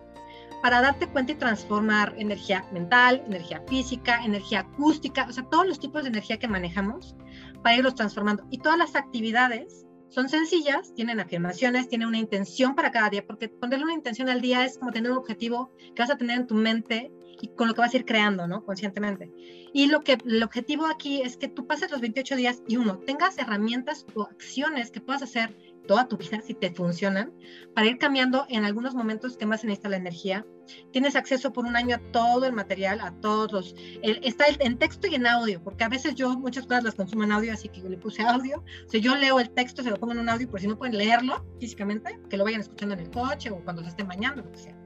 para 0.62 0.80
darte 0.80 1.08
cuenta 1.08 1.32
y 1.32 1.34
transformar 1.34 2.14
energía 2.16 2.64
mental, 2.72 3.22
energía 3.26 3.60
física, 3.66 4.24
energía 4.24 4.60
acústica, 4.60 5.26
o 5.28 5.32
sea, 5.32 5.42
todos 5.44 5.66
los 5.66 5.80
tipos 5.80 6.04
de 6.04 6.10
energía 6.10 6.38
que 6.38 6.46
manejamos 6.46 7.16
para 7.62 7.76
irlos 7.76 7.96
transformando. 7.96 8.44
Y 8.50 8.58
todas 8.58 8.78
las 8.78 8.94
actividades 8.94 9.84
Son 10.12 10.28
sencillas, 10.28 10.94
tienen 10.94 11.20
afirmaciones, 11.20 11.88
tienen 11.88 12.06
una 12.06 12.18
intención 12.18 12.74
para 12.74 12.92
cada 12.92 13.08
día, 13.08 13.26
porque 13.26 13.48
ponerle 13.48 13.84
una 13.86 13.94
intención 13.94 14.28
al 14.28 14.42
día 14.42 14.62
es 14.66 14.76
como 14.76 14.92
tener 14.92 15.10
un 15.10 15.16
objetivo 15.16 15.72
que 15.94 16.02
vas 16.02 16.10
a 16.10 16.18
tener 16.18 16.40
en 16.40 16.46
tu 16.46 16.54
mente 16.54 17.10
y 17.40 17.48
con 17.48 17.66
lo 17.66 17.72
que 17.72 17.80
vas 17.80 17.94
a 17.94 17.96
ir 17.96 18.04
creando, 18.04 18.46
¿no? 18.46 18.62
Conscientemente. 18.62 19.32
Y 19.72 19.86
lo 19.86 20.02
que 20.02 20.18
el 20.26 20.42
objetivo 20.42 20.84
aquí 20.84 21.22
es 21.22 21.38
que 21.38 21.48
tú 21.48 21.66
pases 21.66 21.90
los 21.90 22.02
28 22.02 22.36
días 22.36 22.62
y 22.68 22.76
uno, 22.76 22.98
tengas 22.98 23.38
herramientas 23.38 24.04
o 24.14 24.24
acciones 24.24 24.90
que 24.90 25.00
puedas 25.00 25.22
hacer 25.22 25.56
toda 25.86 26.08
tu 26.08 26.16
vida 26.16 26.40
si 26.40 26.54
te 26.54 26.70
funcionan 26.70 27.32
para 27.74 27.86
ir 27.86 27.98
cambiando 27.98 28.46
en 28.48 28.64
algunos 28.64 28.94
momentos 28.94 29.36
que 29.36 29.46
más 29.46 29.60
se 29.60 29.66
necesita 29.66 29.88
la 29.88 29.96
energía. 29.96 30.46
Tienes 30.92 31.16
acceso 31.16 31.52
por 31.52 31.66
un 31.66 31.76
año 31.76 31.96
a 31.96 32.12
todo 32.12 32.46
el 32.46 32.52
material, 32.52 33.00
a 33.00 33.12
todos. 33.20 33.74
está 34.02 34.44
en 34.58 34.78
texto 34.78 35.06
y 35.08 35.14
en 35.14 35.26
audio, 35.26 35.62
porque 35.62 35.84
a 35.84 35.88
veces 35.88 36.14
yo 36.14 36.38
muchas 36.38 36.66
cosas 36.66 36.84
las 36.84 36.94
consumo 36.94 37.24
en 37.24 37.32
audio, 37.32 37.52
así 37.52 37.68
que 37.68 37.80
yo 37.80 37.88
le 37.88 37.98
puse 37.98 38.22
audio. 38.22 38.64
O 38.86 38.90
sea, 38.90 39.00
yo 39.00 39.16
leo 39.16 39.40
el 39.40 39.50
texto, 39.50 39.82
se 39.82 39.90
lo 39.90 39.96
pongo 39.96 40.12
en 40.12 40.20
un 40.20 40.28
audio, 40.28 40.48
por 40.48 40.60
si 40.60 40.66
no 40.66 40.78
pueden 40.78 40.96
leerlo 40.96 41.44
físicamente, 41.58 42.18
que 42.30 42.36
lo 42.36 42.44
vayan 42.44 42.60
escuchando 42.60 42.94
en 42.94 43.00
el 43.00 43.10
coche 43.10 43.50
o 43.50 43.62
cuando 43.64 43.82
se 43.82 43.88
estén 43.88 44.06
bañando, 44.06 44.42
lo 44.42 44.52
que 44.52 44.58
sea. 44.58 44.76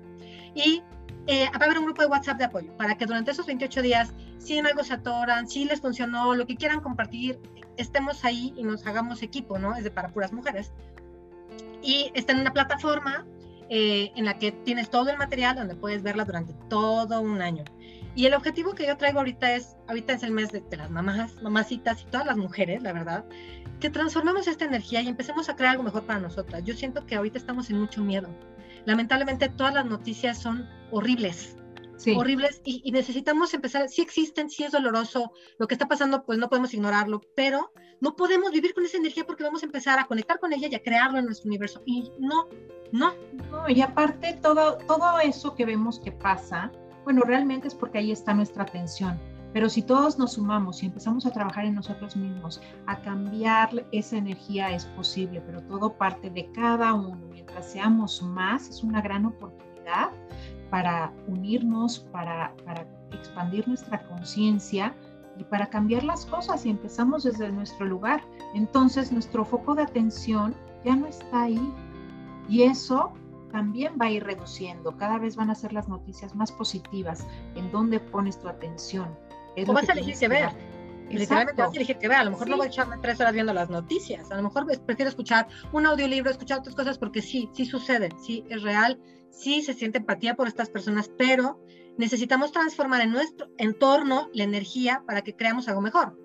Y 0.54 0.82
eh, 1.26 1.46
va 1.52 1.60
a 1.60 1.64
haber 1.64 1.78
un 1.78 1.86
grupo 1.86 2.02
de 2.02 2.08
WhatsApp 2.08 2.38
de 2.38 2.44
apoyo 2.44 2.76
para 2.76 2.96
que 2.96 3.04
durante 3.04 3.32
esos 3.32 3.46
28 3.46 3.82
días, 3.82 4.14
si 4.38 4.58
en 4.58 4.66
algo 4.66 4.84
se 4.84 4.94
atoran, 4.94 5.48
si 5.48 5.64
les 5.64 5.80
funcionó, 5.80 6.34
lo 6.34 6.46
que 6.46 6.56
quieran 6.56 6.80
compartir, 6.80 7.38
estemos 7.76 8.24
ahí 8.24 8.52
y 8.56 8.64
nos 8.64 8.86
hagamos 8.86 9.22
equipo, 9.22 9.58
¿no? 9.58 9.74
Es 9.74 9.84
de 9.84 9.90
para 9.90 10.08
puras 10.08 10.32
mujeres. 10.32 10.72
Y 11.82 12.10
está 12.14 12.32
en 12.32 12.40
una 12.40 12.52
plataforma 12.52 13.26
eh, 13.68 14.12
en 14.16 14.24
la 14.24 14.38
que 14.38 14.52
tienes 14.52 14.90
todo 14.90 15.10
el 15.10 15.18
material 15.18 15.56
donde 15.56 15.74
puedes 15.74 16.02
verla 16.02 16.24
durante 16.24 16.54
todo 16.68 17.20
un 17.20 17.40
año. 17.40 17.64
Y 18.14 18.26
el 18.26 18.34
objetivo 18.34 18.74
que 18.74 18.86
yo 18.86 18.96
traigo 18.96 19.18
ahorita 19.18 19.54
es, 19.54 19.76
ahorita 19.88 20.14
es 20.14 20.22
el 20.22 20.30
mes 20.30 20.50
de, 20.50 20.60
de 20.60 20.76
las 20.76 20.90
mamás, 20.90 21.42
mamacitas 21.42 22.02
y 22.02 22.06
todas 22.06 22.26
las 22.26 22.36
mujeres, 22.36 22.82
la 22.82 22.92
verdad, 22.92 23.24
que 23.78 23.90
transformemos 23.90 24.48
esta 24.48 24.64
energía 24.64 25.02
y 25.02 25.08
empecemos 25.08 25.48
a 25.48 25.56
crear 25.56 25.72
algo 25.72 25.82
mejor 25.82 26.04
para 26.04 26.20
nosotras. 26.20 26.64
Yo 26.64 26.74
siento 26.74 27.04
que 27.04 27.14
ahorita 27.14 27.36
estamos 27.36 27.68
en 27.68 27.78
mucho 27.78 28.02
miedo 28.02 28.30
lamentablemente 28.86 29.48
todas 29.50 29.74
las 29.74 29.84
noticias 29.84 30.38
son 30.38 30.66
horribles. 30.90 31.56
Horribles 32.16 32.60
y, 32.64 32.90
necesitamos 32.92 33.52
empezar, 33.54 33.88
si 33.88 34.02
existen, 34.02 34.50
si 34.50 34.64
es 34.64 34.72
doloroso, 34.72 35.32
lo 35.58 35.66
que 35.66 35.74
está 35.74 35.88
pasando 35.88 36.24
pues 36.24 36.38
no 36.38 36.48
podemos 36.48 36.72
ignorarlo, 36.74 37.20
pero 37.34 37.72
no 38.00 38.16
podemos 38.16 38.52
vivir 38.52 38.74
con 38.74 38.84
esa 38.84 38.98
energía 38.98 39.26
porque 39.26 39.44
vamos 39.44 39.62
a 39.62 39.66
empezar 39.66 39.98
a 39.98 40.06
conectar 40.06 40.38
con 40.38 40.52
ella 40.52 40.68
y 40.70 40.74
a 40.74 40.82
crearlo 40.82 41.18
en 41.18 41.26
nuestro 41.26 41.48
universo 41.48 41.82
y 41.86 42.10
no, 42.18 42.48
no. 42.92 43.14
no 43.50 43.68
y 43.68 43.80
aparte 43.80 44.38
todo, 44.42 44.78
todo 44.78 45.18
eso 45.20 45.54
que 45.54 45.64
vemos 45.64 46.00
que 46.00 46.12
pasa, 46.12 46.70
bueno, 47.04 47.22
realmente 47.22 47.68
es 47.68 47.74
porque 47.74 47.98
ahí 47.98 48.12
está 48.12 48.34
nuestra 48.34 48.64
atención 48.64 49.18
pero 49.56 49.70
si 49.70 49.80
todos 49.80 50.18
nos 50.18 50.34
sumamos 50.34 50.82
y 50.82 50.86
empezamos 50.86 51.24
a 51.24 51.30
trabajar 51.30 51.64
en 51.64 51.76
nosotros 51.76 52.14
mismos, 52.14 52.60
a 52.84 53.00
cambiar 53.00 53.86
esa 53.90 54.18
energía 54.18 54.70
es 54.74 54.84
posible, 54.84 55.40
pero 55.40 55.62
todo 55.62 55.94
parte 55.94 56.28
de 56.28 56.52
cada 56.52 56.92
uno. 56.92 57.26
Mientras 57.30 57.72
seamos 57.72 58.20
más, 58.20 58.68
es 58.68 58.82
una 58.82 59.00
gran 59.00 59.24
oportunidad 59.24 60.10
para 60.70 61.12
unirnos, 61.26 62.00
para, 62.12 62.54
para 62.64 62.86
expandir 63.12 63.66
nuestra 63.68 64.06
conciencia 64.08 64.94
y 65.38 65.44
para 65.44 65.66
cambiar 65.66 66.04
las 66.04 66.26
cosas 66.26 66.64
y 66.66 66.70
empezamos 66.70 67.24
desde 67.24 67.50
nuestro 67.52 67.86
lugar. 67.86 68.22
Entonces 68.54 69.12
nuestro 69.12 69.44
foco 69.44 69.74
de 69.74 69.82
atención 69.82 70.54
ya 70.84 70.96
no 70.96 71.06
está 71.06 71.42
ahí. 71.42 71.74
Y 72.48 72.62
eso 72.62 73.12
también 73.50 73.94
va 74.00 74.06
a 74.06 74.10
ir 74.10 74.24
reduciendo. 74.24 74.96
Cada 74.96 75.18
vez 75.18 75.36
van 75.36 75.50
a 75.50 75.54
ser 75.54 75.72
las 75.72 75.88
noticias 75.88 76.34
más 76.34 76.52
positivas 76.52 77.26
en 77.54 77.70
dónde 77.72 78.00
pones 78.00 78.38
tu 78.40 78.48
atención 78.48 79.08
o 79.66 79.72
vas 79.72 79.88
a 79.88 79.92
elegir 79.92 80.16
que 80.18 80.28
ver. 80.28 80.50
Literalmente 81.10 81.62
vas 81.62 81.72
a 81.72 81.76
elegir 81.76 81.98
que 81.98 82.08
ver. 82.08 82.18
A 82.18 82.24
lo 82.24 82.30
mejor 82.32 82.48
no 82.48 82.56
voy 82.56 82.66
a 82.66 82.68
echarme 82.68 82.96
tres 83.00 83.20
horas 83.20 83.32
viendo 83.32 83.52
las 83.52 83.70
noticias. 83.70 84.30
A 84.30 84.36
lo 84.36 84.42
mejor 84.42 84.66
prefiero 84.84 85.08
escuchar 85.08 85.48
un 85.72 85.86
audiolibro, 85.86 86.30
escuchar 86.30 86.58
otras 86.58 86.74
cosas, 86.74 86.98
porque 86.98 87.22
sí, 87.22 87.48
sí 87.52 87.64
sucede, 87.64 88.10
sí 88.22 88.44
es 88.48 88.62
real, 88.62 89.00
sí 89.30 89.62
se 89.62 89.74
siente 89.74 89.98
empatía 89.98 90.34
por 90.34 90.48
estas 90.48 90.70
personas, 90.70 91.10
pero 91.16 91.60
necesitamos 91.96 92.52
transformar 92.52 93.02
en 93.02 93.12
nuestro 93.12 93.48
entorno 93.58 94.28
la 94.32 94.44
energía 94.44 95.02
para 95.06 95.22
que 95.22 95.34
creamos 95.34 95.68
algo 95.68 95.80
mejor. 95.80 96.18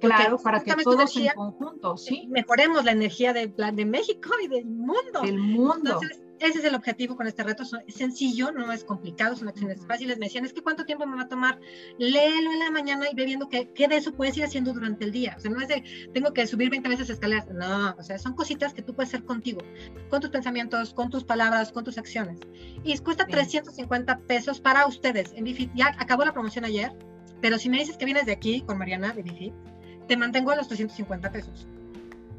claro, 0.00 0.38
para 0.38 0.60
que 0.60 0.74
todos 0.82 1.16
en 1.16 1.28
conjunto, 1.34 1.96
sí. 1.96 2.26
Mejoremos 2.28 2.84
la 2.84 2.92
energía 2.92 3.32
de, 3.32 3.48
de 3.48 3.84
México 3.84 4.30
y 4.42 4.48
del 4.48 4.66
mundo. 4.66 5.22
Del 5.22 5.38
mundo. 5.38 6.00
Ese 6.40 6.58
es 6.58 6.64
el 6.64 6.74
objetivo 6.74 7.16
con 7.16 7.26
este 7.26 7.42
reto. 7.42 7.64
Es 7.86 7.94
sencillo, 7.94 8.52
no 8.52 8.70
es 8.72 8.84
complicado, 8.84 9.36
son 9.36 9.48
acciones 9.48 9.84
fáciles. 9.86 10.18
Me 10.18 10.26
decían, 10.26 10.44
es 10.44 10.52
que 10.52 10.62
cuánto 10.62 10.84
tiempo 10.84 11.06
me 11.06 11.16
va 11.16 11.22
a 11.22 11.28
tomar. 11.28 11.58
Léelo 11.98 12.52
en 12.52 12.58
la 12.58 12.70
mañana 12.70 13.06
y 13.10 13.14
ve 13.14 13.24
viendo 13.24 13.48
qué, 13.48 13.72
qué 13.72 13.88
de 13.88 13.96
eso 13.96 14.12
puedes 14.12 14.36
ir 14.36 14.44
haciendo 14.44 14.72
durante 14.72 15.04
el 15.04 15.12
día. 15.12 15.34
O 15.36 15.40
sea, 15.40 15.50
no 15.50 15.60
es 15.60 15.68
de, 15.68 15.82
tengo 16.12 16.32
que 16.32 16.46
subir 16.46 16.70
20 16.70 16.88
veces 16.88 17.10
escaleras. 17.10 17.48
No, 17.48 17.94
o 17.98 18.02
sea, 18.02 18.18
son 18.18 18.34
cositas 18.34 18.72
que 18.74 18.82
tú 18.82 18.94
puedes 18.94 19.10
hacer 19.10 19.24
contigo, 19.24 19.60
con 20.10 20.20
tus 20.20 20.30
pensamientos, 20.30 20.94
con 20.94 21.10
tus 21.10 21.24
palabras, 21.24 21.72
con 21.72 21.84
tus 21.84 21.98
acciones. 21.98 22.38
Y 22.84 22.96
cuesta 22.98 23.26
350 23.26 24.18
pesos 24.20 24.60
para 24.60 24.86
ustedes. 24.86 25.32
En 25.34 25.44
Bifit, 25.44 25.70
ya 25.74 25.94
acabó 25.98 26.24
la 26.24 26.32
promoción 26.32 26.64
ayer, 26.64 26.92
pero 27.40 27.58
si 27.58 27.68
me 27.68 27.78
dices 27.78 27.96
que 27.96 28.04
vienes 28.04 28.26
de 28.26 28.32
aquí 28.32 28.62
con 28.62 28.78
Mariana 28.78 29.12
de 29.12 29.22
Bifit, 29.22 29.54
te 30.06 30.16
mantengo 30.16 30.50
a 30.50 30.56
los 30.56 30.68
350 30.68 31.32
pesos 31.32 31.66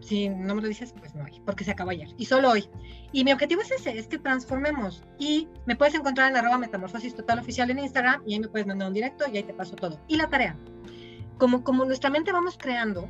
si 0.01 0.29
no 0.29 0.55
me 0.55 0.62
lo 0.62 0.67
dices, 0.67 0.93
pues 0.97 1.13
no 1.15 1.25
hay, 1.25 1.41
porque 1.45 1.63
se 1.63 1.71
acabó 1.71 1.91
ayer. 1.91 2.09
Y 2.17 2.25
solo 2.25 2.51
hoy. 2.51 2.69
Y 3.12 3.23
mi 3.23 3.33
objetivo 3.33 3.62
es 3.62 3.71
ese, 3.71 3.97
es 3.97 4.07
que 4.07 4.17
transformemos. 4.17 5.03
Y 5.17 5.47
me 5.65 5.75
puedes 5.75 5.95
encontrar 5.95 6.31
en 6.31 6.38
arroba 6.38 6.57
metamorfosis 6.57 7.15
total 7.15 7.39
oficial 7.39 7.69
en 7.69 7.79
Instagram 7.79 8.23
y 8.25 8.33
ahí 8.33 8.39
me 8.39 8.47
puedes 8.47 8.67
mandar 8.67 8.88
un 8.88 8.93
directo 8.93 9.25
y 9.31 9.38
ahí 9.38 9.43
te 9.43 9.53
paso 9.53 9.75
todo. 9.75 9.99
Y 10.07 10.17
la 10.17 10.29
tarea. 10.29 10.55
Como, 11.38 11.63
como 11.63 11.85
nuestra 11.85 12.09
mente 12.09 12.31
vamos 12.31 12.57
creando, 12.57 13.09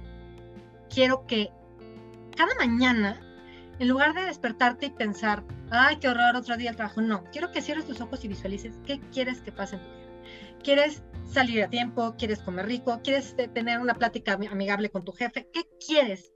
quiero 0.90 1.26
que 1.26 1.52
cada 2.36 2.54
mañana, 2.56 3.20
en 3.80 3.88
lugar 3.88 4.14
de 4.14 4.22
despertarte 4.22 4.88
y 4.88 4.92
pensar, 4.92 5.44
ay, 5.72 5.98
qué 5.98 6.10
horror, 6.10 6.36
otro 6.36 6.58
día 6.58 6.70
el 6.70 6.76
trabajo, 6.76 7.02
no, 7.02 7.24
quiero 7.32 7.52
que 7.52 7.62
cierres 7.62 7.86
tus 7.86 8.02
ojos 8.02 8.24
y 8.24 8.28
visualices 8.28 8.80
qué 8.86 9.00
quieres 9.12 9.42
que 9.42 9.52
pase 9.52 9.76
en 9.76 9.82
tu 9.82 9.88
vida. 9.88 10.00
¿Quieres 10.64 11.04
salir 11.26 11.64
a 11.64 11.70
tiempo? 11.70 12.16
¿Quieres 12.18 12.40
comer 12.40 12.66
rico? 12.66 13.00
¿Quieres 13.04 13.36
tener 13.54 13.80
una 13.80 13.94
plática 13.94 14.34
amigable 14.34 14.90
con 14.90 15.06
tu 15.06 15.12
jefe? 15.14 15.48
¿Qué 15.54 15.64
quieres? 15.86 16.34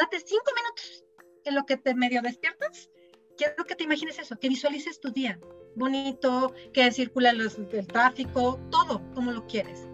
Date 0.00 0.20
cinco 0.20 0.50
minutos 0.56 1.04
en 1.44 1.54
lo 1.54 1.64
que 1.66 1.76
te 1.76 1.94
medio 1.94 2.22
despiertas. 2.22 2.90
Quiero 3.36 3.64
que 3.64 3.74
te 3.74 3.84
imagines 3.84 4.18
eso, 4.18 4.38
que 4.38 4.48
visualices 4.48 5.00
tu 5.00 5.10
día 5.10 5.38
bonito, 5.76 6.52
que 6.72 6.90
circula 6.90 7.30
el 7.30 7.86
tráfico, 7.86 8.58
todo 8.70 9.02
como 9.14 9.32
lo 9.32 9.46
quieres. 9.46 9.86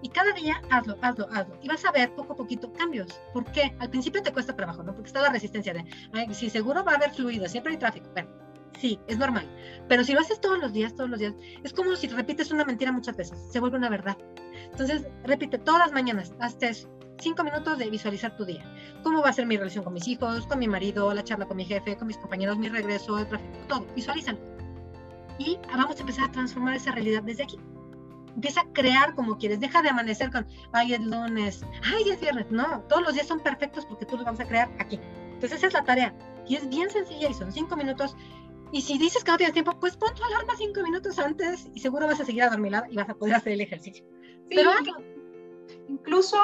Y 0.00 0.08
cada 0.10 0.32
día 0.32 0.60
hazlo, 0.70 0.96
hazlo, 1.02 1.28
hazlo. 1.32 1.58
Y 1.60 1.68
vas 1.68 1.84
a 1.84 1.90
ver 1.90 2.14
poco 2.14 2.32
a 2.32 2.36
poquito 2.36 2.72
cambios. 2.72 3.20
¿Por 3.32 3.50
qué? 3.50 3.74
Al 3.80 3.90
principio 3.90 4.22
te 4.22 4.32
cuesta 4.32 4.54
trabajo, 4.54 4.82
¿no? 4.82 4.94
Porque 4.94 5.08
está 5.08 5.20
la 5.20 5.30
resistencia 5.30 5.74
de, 5.74 5.84
ay, 6.12 6.32
sí, 6.32 6.48
seguro 6.48 6.84
va 6.84 6.92
a 6.92 6.96
haber 6.96 7.10
fluido, 7.10 7.48
siempre 7.48 7.72
hay 7.72 7.78
tráfico. 7.78 8.08
Bueno, 8.12 8.30
sí, 8.80 8.98
es 9.08 9.18
normal. 9.18 9.46
Pero 9.88 10.04
si 10.04 10.12
lo 10.12 10.20
haces 10.20 10.40
todos 10.40 10.58
los 10.58 10.72
días, 10.72 10.94
todos 10.94 11.10
los 11.10 11.18
días, 11.18 11.34
es 11.64 11.72
como 11.72 11.96
si 11.96 12.06
repites 12.06 12.52
una 12.52 12.64
mentira 12.64 12.92
muchas 12.92 13.16
veces, 13.16 13.38
se 13.50 13.58
vuelve 13.58 13.76
una 13.76 13.90
verdad. 13.90 14.16
Entonces, 14.70 15.04
repite 15.24 15.58
todas 15.58 15.80
las 15.80 15.92
mañanas, 15.92 16.32
hazte 16.38 16.68
eso 16.68 16.97
cinco 17.18 17.44
minutos 17.44 17.78
de 17.78 17.90
visualizar 17.90 18.36
tu 18.36 18.44
día. 18.44 18.64
¿Cómo 19.02 19.22
va 19.22 19.30
a 19.30 19.32
ser 19.32 19.46
mi 19.46 19.56
relación 19.56 19.84
con 19.84 19.94
mis 19.94 20.06
hijos, 20.08 20.46
con 20.46 20.58
mi 20.58 20.68
marido, 20.68 21.12
la 21.12 21.24
charla 21.24 21.46
con 21.46 21.56
mi 21.56 21.64
jefe, 21.64 21.96
con 21.96 22.06
mis 22.06 22.18
compañeros, 22.18 22.58
mi 22.58 22.68
regreso, 22.68 23.18
el 23.18 23.28
tráfico, 23.28 23.58
todo? 23.68 23.86
Visualízalo. 23.94 24.38
Y 25.38 25.58
vamos 25.68 25.96
a 25.96 26.00
empezar 26.00 26.28
a 26.28 26.32
transformar 26.32 26.74
esa 26.74 26.92
realidad 26.92 27.22
desde 27.22 27.44
aquí. 27.44 27.58
Empieza 28.34 28.60
a 28.60 28.72
crear 28.72 29.14
como 29.14 29.38
quieres. 29.38 29.60
Deja 29.60 29.82
de 29.82 29.88
amanecer 29.88 30.30
con, 30.30 30.46
ay, 30.72 30.94
es 30.94 31.00
lunes, 31.00 31.64
ay, 31.84 32.10
es 32.10 32.20
viernes. 32.20 32.46
No, 32.50 32.80
todos 32.88 33.02
los 33.02 33.14
días 33.14 33.26
son 33.26 33.40
perfectos 33.40 33.84
porque 33.86 34.06
tú 34.06 34.16
los 34.16 34.24
vamos 34.24 34.40
a 34.40 34.44
crear 34.44 34.70
aquí. 34.78 35.00
Entonces 35.32 35.58
esa 35.58 35.66
es 35.68 35.72
la 35.72 35.84
tarea. 35.84 36.14
Y 36.46 36.56
es 36.56 36.68
bien 36.68 36.90
sencilla 36.90 37.28
y 37.28 37.34
son 37.34 37.52
cinco 37.52 37.76
minutos. 37.76 38.16
Y 38.72 38.82
si 38.82 38.98
dices 38.98 39.24
que 39.24 39.30
no 39.30 39.38
tienes 39.38 39.54
tiempo, 39.54 39.78
pues 39.80 39.96
pon 39.96 40.14
tu 40.14 40.22
alarma 40.24 40.54
cinco 40.56 40.82
minutos 40.82 41.18
antes 41.18 41.68
y 41.74 41.80
seguro 41.80 42.06
vas 42.06 42.20
a 42.20 42.24
seguir 42.24 42.42
a 42.42 42.50
dormir 42.50 42.72
y 42.90 42.96
vas 42.96 43.08
a 43.08 43.14
poder 43.14 43.34
hacer 43.34 43.54
el 43.54 43.60
ejercicio. 43.60 44.04
Pero 44.50 44.70
Incluso 45.88 46.38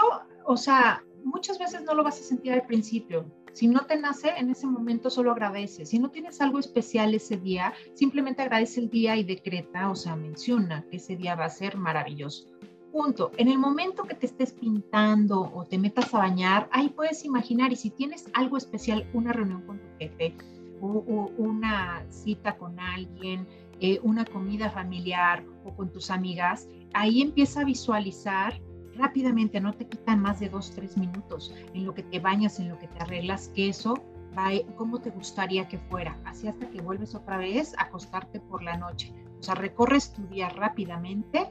o 0.45 0.57
sea, 0.57 1.03
muchas 1.25 1.59
veces 1.59 1.83
no 1.83 1.95
lo 1.95 2.05
vas 2.05 2.21
a 2.21 2.23
sentir 2.23 2.53
al 2.53 2.67
principio. 2.67 3.25
Si 3.53 3.69
no 3.69 3.87
te 3.87 3.97
nace, 3.97 4.31
en 4.37 4.51
ese 4.51 4.67
momento 4.67 5.11
solo 5.11 5.31
agradece. 5.31 5.87
Si 5.87 5.99
no 5.99 6.11
tienes 6.11 6.41
algo 6.41 6.59
especial 6.59 7.15
ese 7.15 7.37
día, 7.37 7.73
simplemente 7.95 8.43
agradece 8.43 8.81
el 8.81 8.91
día 8.91 9.17
y 9.17 9.25
decreta, 9.25 9.91
o 9.91 9.95
sea, 9.95 10.17
menciona 10.17 10.85
que 10.91 10.97
ese 10.97 11.17
día 11.17 11.37
va 11.37 11.45
a 11.45 11.51
ser 11.51 11.77
maravilloso. 11.77 12.47
Punto. 12.91 13.31
En 13.37 13.49
el 13.49 13.59
momento 13.59 14.05
que 14.05 14.15
te 14.15 14.27
estés 14.27 14.53
pintando 14.53 15.51
o 15.55 15.65
te 15.65 15.79
metas 15.79 16.13
a 16.15 16.19
bañar, 16.19 16.69
ahí 16.73 16.89
puedes 16.89 17.25
imaginar 17.25 17.73
y 17.73 17.77
si 17.77 17.91
tienes 17.91 18.29
algo 18.35 18.57
especial, 18.57 19.09
una 19.13 19.33
reunión 19.33 19.63
con 19.63 19.79
tu 19.79 19.87
jefe, 19.99 20.37
o, 20.81 21.31
una 21.39 22.05
cita 22.11 22.57
con 22.57 22.79
alguien, 22.79 23.47
eh, 23.81 23.99
una 24.03 24.25
comida 24.25 24.71
familiar 24.71 25.45
o 25.65 25.75
con 25.75 25.93
tus 25.93 26.11
amigas, 26.11 26.69
ahí 26.93 27.23
empieza 27.23 27.61
a 27.61 27.65
visualizar 27.65 28.61
rápidamente, 28.97 29.61
no 29.61 29.73
te 29.73 29.87
quitan 29.87 30.21
más 30.21 30.41
de 30.41 30.49
dos, 30.49 30.73
tres 30.75 30.97
minutos 30.97 31.55
en 31.75 31.85
lo 31.85 31.95
que 31.95 32.03
te 32.03 32.21
bañas, 32.21 32.59
en 32.61 32.69
lo 32.69 32.79
que 32.79 32.89
te 32.89 33.03
arreglas, 33.03 33.49
que 33.55 33.69
eso 33.69 34.03
va, 34.37 34.51
como 34.77 35.01
te 35.01 35.11
gustaría 35.11 35.69
que 35.69 35.79
fuera, 35.79 36.19
así 36.25 36.49
hasta 36.49 36.69
que 36.71 36.81
vuelves 36.81 37.15
otra 37.15 37.39
vez 37.39 37.75
a 37.79 37.85
acostarte 37.85 38.41
por 38.41 38.63
la 38.63 38.77
noche. 38.77 39.13
O 39.41 39.43
sea, 39.43 39.55
recorres 39.55 40.13
tu 40.13 40.27
día 40.29 40.49
rápidamente, 40.49 41.51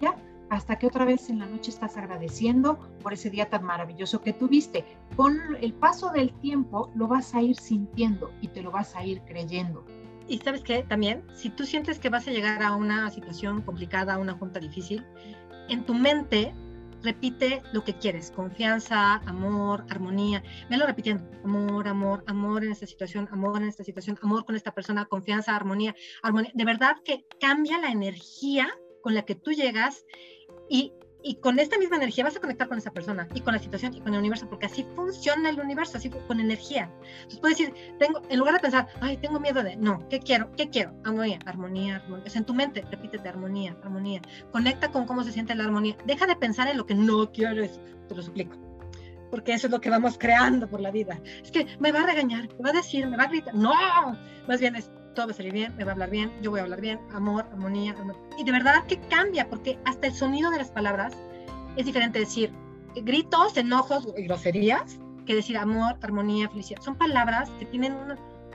ya, 0.00 0.16
hasta 0.50 0.78
que 0.78 0.86
otra 0.86 1.04
vez 1.04 1.28
en 1.28 1.40
la 1.40 1.46
noche 1.46 1.70
estás 1.70 1.96
agradeciendo 1.96 2.78
por 3.02 3.12
ese 3.12 3.30
día 3.30 3.48
tan 3.50 3.64
maravilloso 3.64 4.20
que 4.22 4.32
tuviste. 4.32 4.84
Con 5.16 5.38
el 5.60 5.72
paso 5.72 6.10
del 6.10 6.32
tiempo 6.40 6.90
lo 6.94 7.08
vas 7.08 7.34
a 7.34 7.42
ir 7.42 7.56
sintiendo 7.56 8.30
y 8.40 8.48
te 8.48 8.62
lo 8.62 8.70
vas 8.70 8.94
a 8.94 9.04
ir 9.04 9.22
creyendo. 9.22 9.84
Y 10.28 10.38
sabes 10.38 10.62
qué, 10.62 10.82
también, 10.82 11.22
si 11.34 11.50
tú 11.50 11.64
sientes 11.64 11.98
que 11.98 12.08
vas 12.08 12.26
a 12.26 12.32
llegar 12.32 12.62
a 12.62 12.74
una 12.74 13.10
situación 13.10 13.62
complicada, 13.62 14.14
a 14.14 14.18
una 14.18 14.34
junta 14.34 14.58
difícil, 14.58 15.04
en 15.68 15.84
tu 15.84 15.94
mente 15.94 16.52
repite 17.06 17.62
lo 17.72 17.84
que 17.84 17.94
quieres, 17.94 18.32
confianza, 18.32 19.14
amor, 19.26 19.84
armonía. 19.88 20.42
Me 20.68 20.76
lo 20.76 20.86
repitiendo, 20.86 21.24
amor, 21.44 21.86
amor, 21.86 22.24
amor 22.26 22.64
en 22.64 22.72
esta 22.72 22.86
situación, 22.86 23.28
amor 23.30 23.62
en 23.62 23.68
esta 23.68 23.84
situación, 23.84 24.18
amor 24.22 24.44
con 24.44 24.56
esta 24.56 24.72
persona, 24.72 25.04
confianza, 25.06 25.54
armonía, 25.54 25.94
armonía. 26.22 26.50
De 26.52 26.64
verdad 26.64 26.96
que 27.04 27.24
cambia 27.40 27.78
la 27.78 27.90
energía 27.90 28.68
con 29.02 29.14
la 29.14 29.22
que 29.22 29.36
tú 29.36 29.52
llegas 29.52 30.04
y, 30.68 30.92
y, 31.26 31.36
con 31.36 31.58
esta 31.58 31.78
misma 31.78 31.96
energía 31.96 32.24
vas 32.24 32.36
a 32.36 32.40
conectar 32.40 32.68
con 32.68 32.78
esa 32.78 32.92
persona 32.92 33.28
y 33.34 33.40
con 33.40 33.54
la 33.54 33.58
situación 33.58 33.94
y 33.94 34.00
con 34.00 34.14
el 34.14 34.20
universo, 34.20 34.48
porque 34.48 34.66
así 34.66 34.86
funciona 34.94 35.50
el 35.50 35.58
universo, 35.58 35.98
así 35.98 36.08
con 36.10 36.40
energía. 36.40 36.90
Entonces 37.16 37.40
puedes 37.40 37.58
decir, 37.58 37.74
tengo, 37.98 38.22
en 38.28 38.38
lugar 38.38 38.54
de 38.54 38.60
pensar, 38.60 38.86
ay, 39.00 39.16
tengo 39.16 39.40
miedo 39.40 39.62
de, 39.62 39.76
no, 39.76 40.06
¿qué 40.08 40.20
quiero? 40.20 40.50
¿Qué 40.56 40.70
quiero? 40.70 40.92
Armonía, 41.04 41.38
armonía, 41.44 41.96
armonía. 41.96 42.24
Es 42.26 42.36
en 42.36 42.44
tu 42.44 42.54
mente, 42.54 42.84
repítete, 42.90 43.28
armonía, 43.28 43.76
armonía. 43.82 44.22
Conecta 44.52 44.90
con 44.90 45.06
cómo 45.06 45.24
se 45.24 45.32
siente 45.32 45.54
la 45.54 45.64
armonía. 45.64 45.96
Deja 46.06 46.26
de 46.26 46.36
pensar 46.36 46.68
en 46.68 46.76
lo 46.76 46.86
que 46.86 46.94
no 46.94 47.30
quieres, 47.32 47.80
te 48.08 48.14
lo 48.14 48.22
suplico. 48.22 48.56
Porque 49.30 49.52
eso 49.52 49.66
es 49.66 49.72
lo 49.72 49.80
que 49.80 49.90
vamos 49.90 50.16
creando 50.18 50.68
por 50.68 50.80
la 50.80 50.90
vida. 50.90 51.20
Es 51.42 51.50
que 51.50 51.66
me 51.80 51.90
va 51.90 52.02
a 52.02 52.06
regañar, 52.06 52.48
me 52.56 52.64
va 52.64 52.70
a 52.70 52.74
decir, 52.74 53.06
me 53.06 53.16
va 53.16 53.24
a 53.24 53.28
gritar. 53.28 53.54
No, 53.54 53.72
más 54.46 54.60
bien 54.60 54.76
es, 54.76 54.90
todo 55.16 55.26
va 55.26 55.32
a 55.32 55.34
salir 55.34 55.52
bien, 55.52 55.74
me 55.76 55.82
va 55.82 55.90
a 55.90 55.94
hablar 55.94 56.10
bien, 56.10 56.30
yo 56.42 56.52
voy 56.52 56.60
a 56.60 56.62
hablar 56.62 56.80
bien, 56.80 57.00
amor, 57.12 57.44
armonía. 57.50 57.96
Y 58.38 58.44
de 58.44 58.52
verdad 58.52 58.84
que 58.86 59.00
cambia, 59.00 59.48
porque 59.48 59.78
hasta 59.84 60.06
el 60.06 60.14
sonido 60.14 60.50
de 60.50 60.58
las 60.58 60.70
palabras 60.70 61.16
es 61.76 61.86
diferente 61.86 62.20
decir 62.20 62.52
gritos, 62.94 63.56
enojos 63.56 64.06
y 64.16 64.22
groserías 64.22 65.00
que 65.26 65.34
decir 65.34 65.58
amor, 65.58 65.98
armonía, 66.02 66.48
felicidad. 66.48 66.80
Son 66.82 66.96
palabras 66.96 67.50
que 67.58 67.66
tienen 67.66 67.94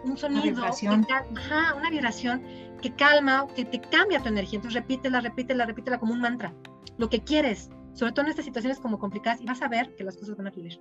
un 0.06 0.18
sonido, 0.18 0.44
una 0.44 0.52
vibración. 0.52 1.04
Que, 1.04 1.14
ajá, 1.14 1.76
una 1.76 1.90
vibración 1.90 2.42
que 2.82 2.96
calma, 2.96 3.46
que 3.56 3.66
te 3.66 3.82
cambia 3.82 4.22
tu 4.22 4.30
energía. 4.30 4.58
Entonces 4.58 4.82
repítela, 4.82 5.20
repítela, 5.20 5.66
repítela 5.66 6.00
como 6.00 6.14
un 6.14 6.22
mantra. 6.22 6.54
Lo 6.98 7.10
que 7.10 7.22
quieres, 7.22 7.70
sobre 7.94 8.14
todo 8.14 8.26
en 8.26 8.30
estas 8.30 8.46
situaciones 8.46 8.80
como 8.80 9.00
complicadas, 9.00 9.42
y 9.42 9.46
vas 9.46 9.62
a 9.62 9.68
ver 9.68 9.94
que 9.96 10.04
las 10.04 10.16
cosas 10.16 10.38
van 10.38 10.48
a 10.48 10.52
fluir. 10.52 10.80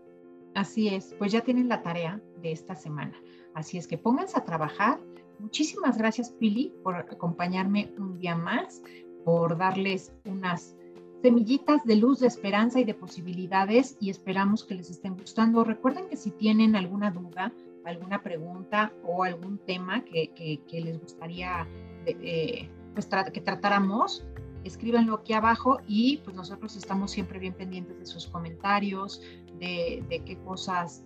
Así 0.54 0.88
es, 0.88 1.14
pues 1.18 1.32
ya 1.32 1.40
tienen 1.42 1.68
la 1.68 1.82
tarea 1.82 2.20
de 2.38 2.52
esta 2.52 2.74
semana. 2.74 3.14
Así 3.54 3.78
es 3.78 3.86
que 3.86 3.98
pónganse 3.98 4.38
a 4.38 4.44
trabajar 4.44 5.00
Muchísimas 5.40 5.96
gracias, 5.96 6.30
Pili, 6.30 6.72
por 6.82 6.96
acompañarme 6.96 7.92
un 7.98 8.18
día 8.18 8.36
más, 8.36 8.82
por 9.24 9.56
darles 9.56 10.12
unas 10.24 10.76
semillitas 11.22 11.84
de 11.84 11.96
luz, 11.96 12.20
de 12.20 12.26
esperanza 12.26 12.80
y 12.80 12.84
de 12.84 12.94
posibilidades 12.94 13.96
y 14.00 14.10
esperamos 14.10 14.64
que 14.64 14.74
les 14.74 14.90
estén 14.90 15.16
gustando. 15.16 15.64
Recuerden 15.64 16.08
que 16.08 16.16
si 16.16 16.30
tienen 16.30 16.76
alguna 16.76 17.10
duda, 17.10 17.52
alguna 17.84 18.22
pregunta 18.22 18.92
o 19.04 19.24
algún 19.24 19.58
tema 19.58 20.04
que, 20.04 20.60
les 20.72 21.00
gustaría 21.00 21.66
eh, 22.06 22.68
pues, 22.94 23.08
que 23.32 23.40
tratáramos, 23.40 24.26
escríbanlo 24.64 25.14
aquí 25.14 25.32
abajo 25.32 25.80
y 25.86 26.18
pues 26.18 26.36
nosotros 26.36 26.76
estamos 26.76 27.10
siempre 27.10 27.38
bien 27.38 27.54
pendientes 27.54 27.98
de 27.98 28.06
sus 28.06 28.26
comentarios, 28.26 29.22
de, 29.58 30.04
qué 30.24 30.38
cosas 30.44 31.02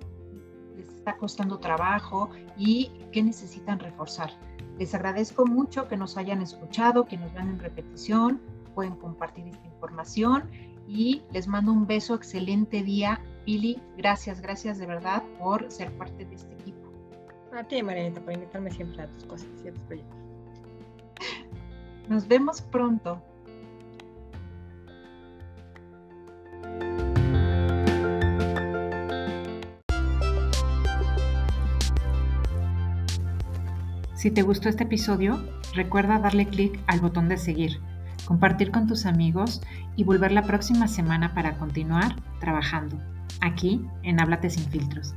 está 1.05 1.19
costando 1.19 1.59
trabajo 1.59 2.31
y 2.57 2.91
qué 3.13 3.23
necesitan 3.23 3.79
reforzar. 3.79 4.31
Les 4.79 4.95
agradezco 4.95 5.45
mucho 5.45 5.87
que 5.87 5.99
nos 5.99 6.17
hayan 6.17 6.41
escuchado, 6.41 7.05
que 7.05 7.19
nos 7.19 7.31
vean 7.35 7.51
en 7.51 7.59
repetición, 7.59 8.41
pueden 8.75 8.97
compartir 8.97 9.47
esta 9.47 9.67
información 9.67 10.51
y 10.89 11.23
les 11.31 11.47
mando 11.47 11.73
un 11.73 11.87
beso, 11.87 12.15
excelente 12.15 12.83
día. 12.83 13.21
Pili, 13.45 13.79
gracias, 13.99 14.41
gracias 14.41 14.79
de 14.79 14.87
verdad 14.87 15.23
por 15.39 15.71
ser 15.71 15.93
parte 15.99 16.25
de 16.25 16.35
este 16.37 16.55
equipo. 16.55 16.91
A 17.53 17.63
ti, 17.63 17.83
Marianita, 17.83 18.23
por 18.23 18.33
invitarme 18.33 18.71
siempre 18.71 19.03
a 19.03 19.07
tus 19.09 19.25
cosas 19.25 19.49
y 19.63 19.69
a 19.69 19.75
tus 19.75 19.83
proyectos. 19.83 20.19
Nos 22.09 22.27
vemos 22.27 22.63
pronto. 22.63 23.23
Si 34.25 34.31
te 34.31 34.41
gustó 34.41 34.71
este 34.71 34.85
episodio, 34.85 35.39
recuerda 35.75 36.19
darle 36.19 36.47
clic 36.47 36.81
al 36.87 37.01
botón 37.01 37.29
de 37.29 37.37
seguir, 37.37 37.79
compartir 38.25 38.71
con 38.71 38.87
tus 38.87 39.05
amigos 39.05 39.61
y 39.97 40.05
volver 40.05 40.33
la 40.33 40.45
próxima 40.45 40.89
semana 40.89 41.35
para 41.35 41.59
continuar 41.59 42.17
trabajando 42.41 42.99
aquí 43.43 43.85
en 44.03 44.19
Háblate 44.19 44.49
sin 44.49 44.65
filtros. 44.71 45.15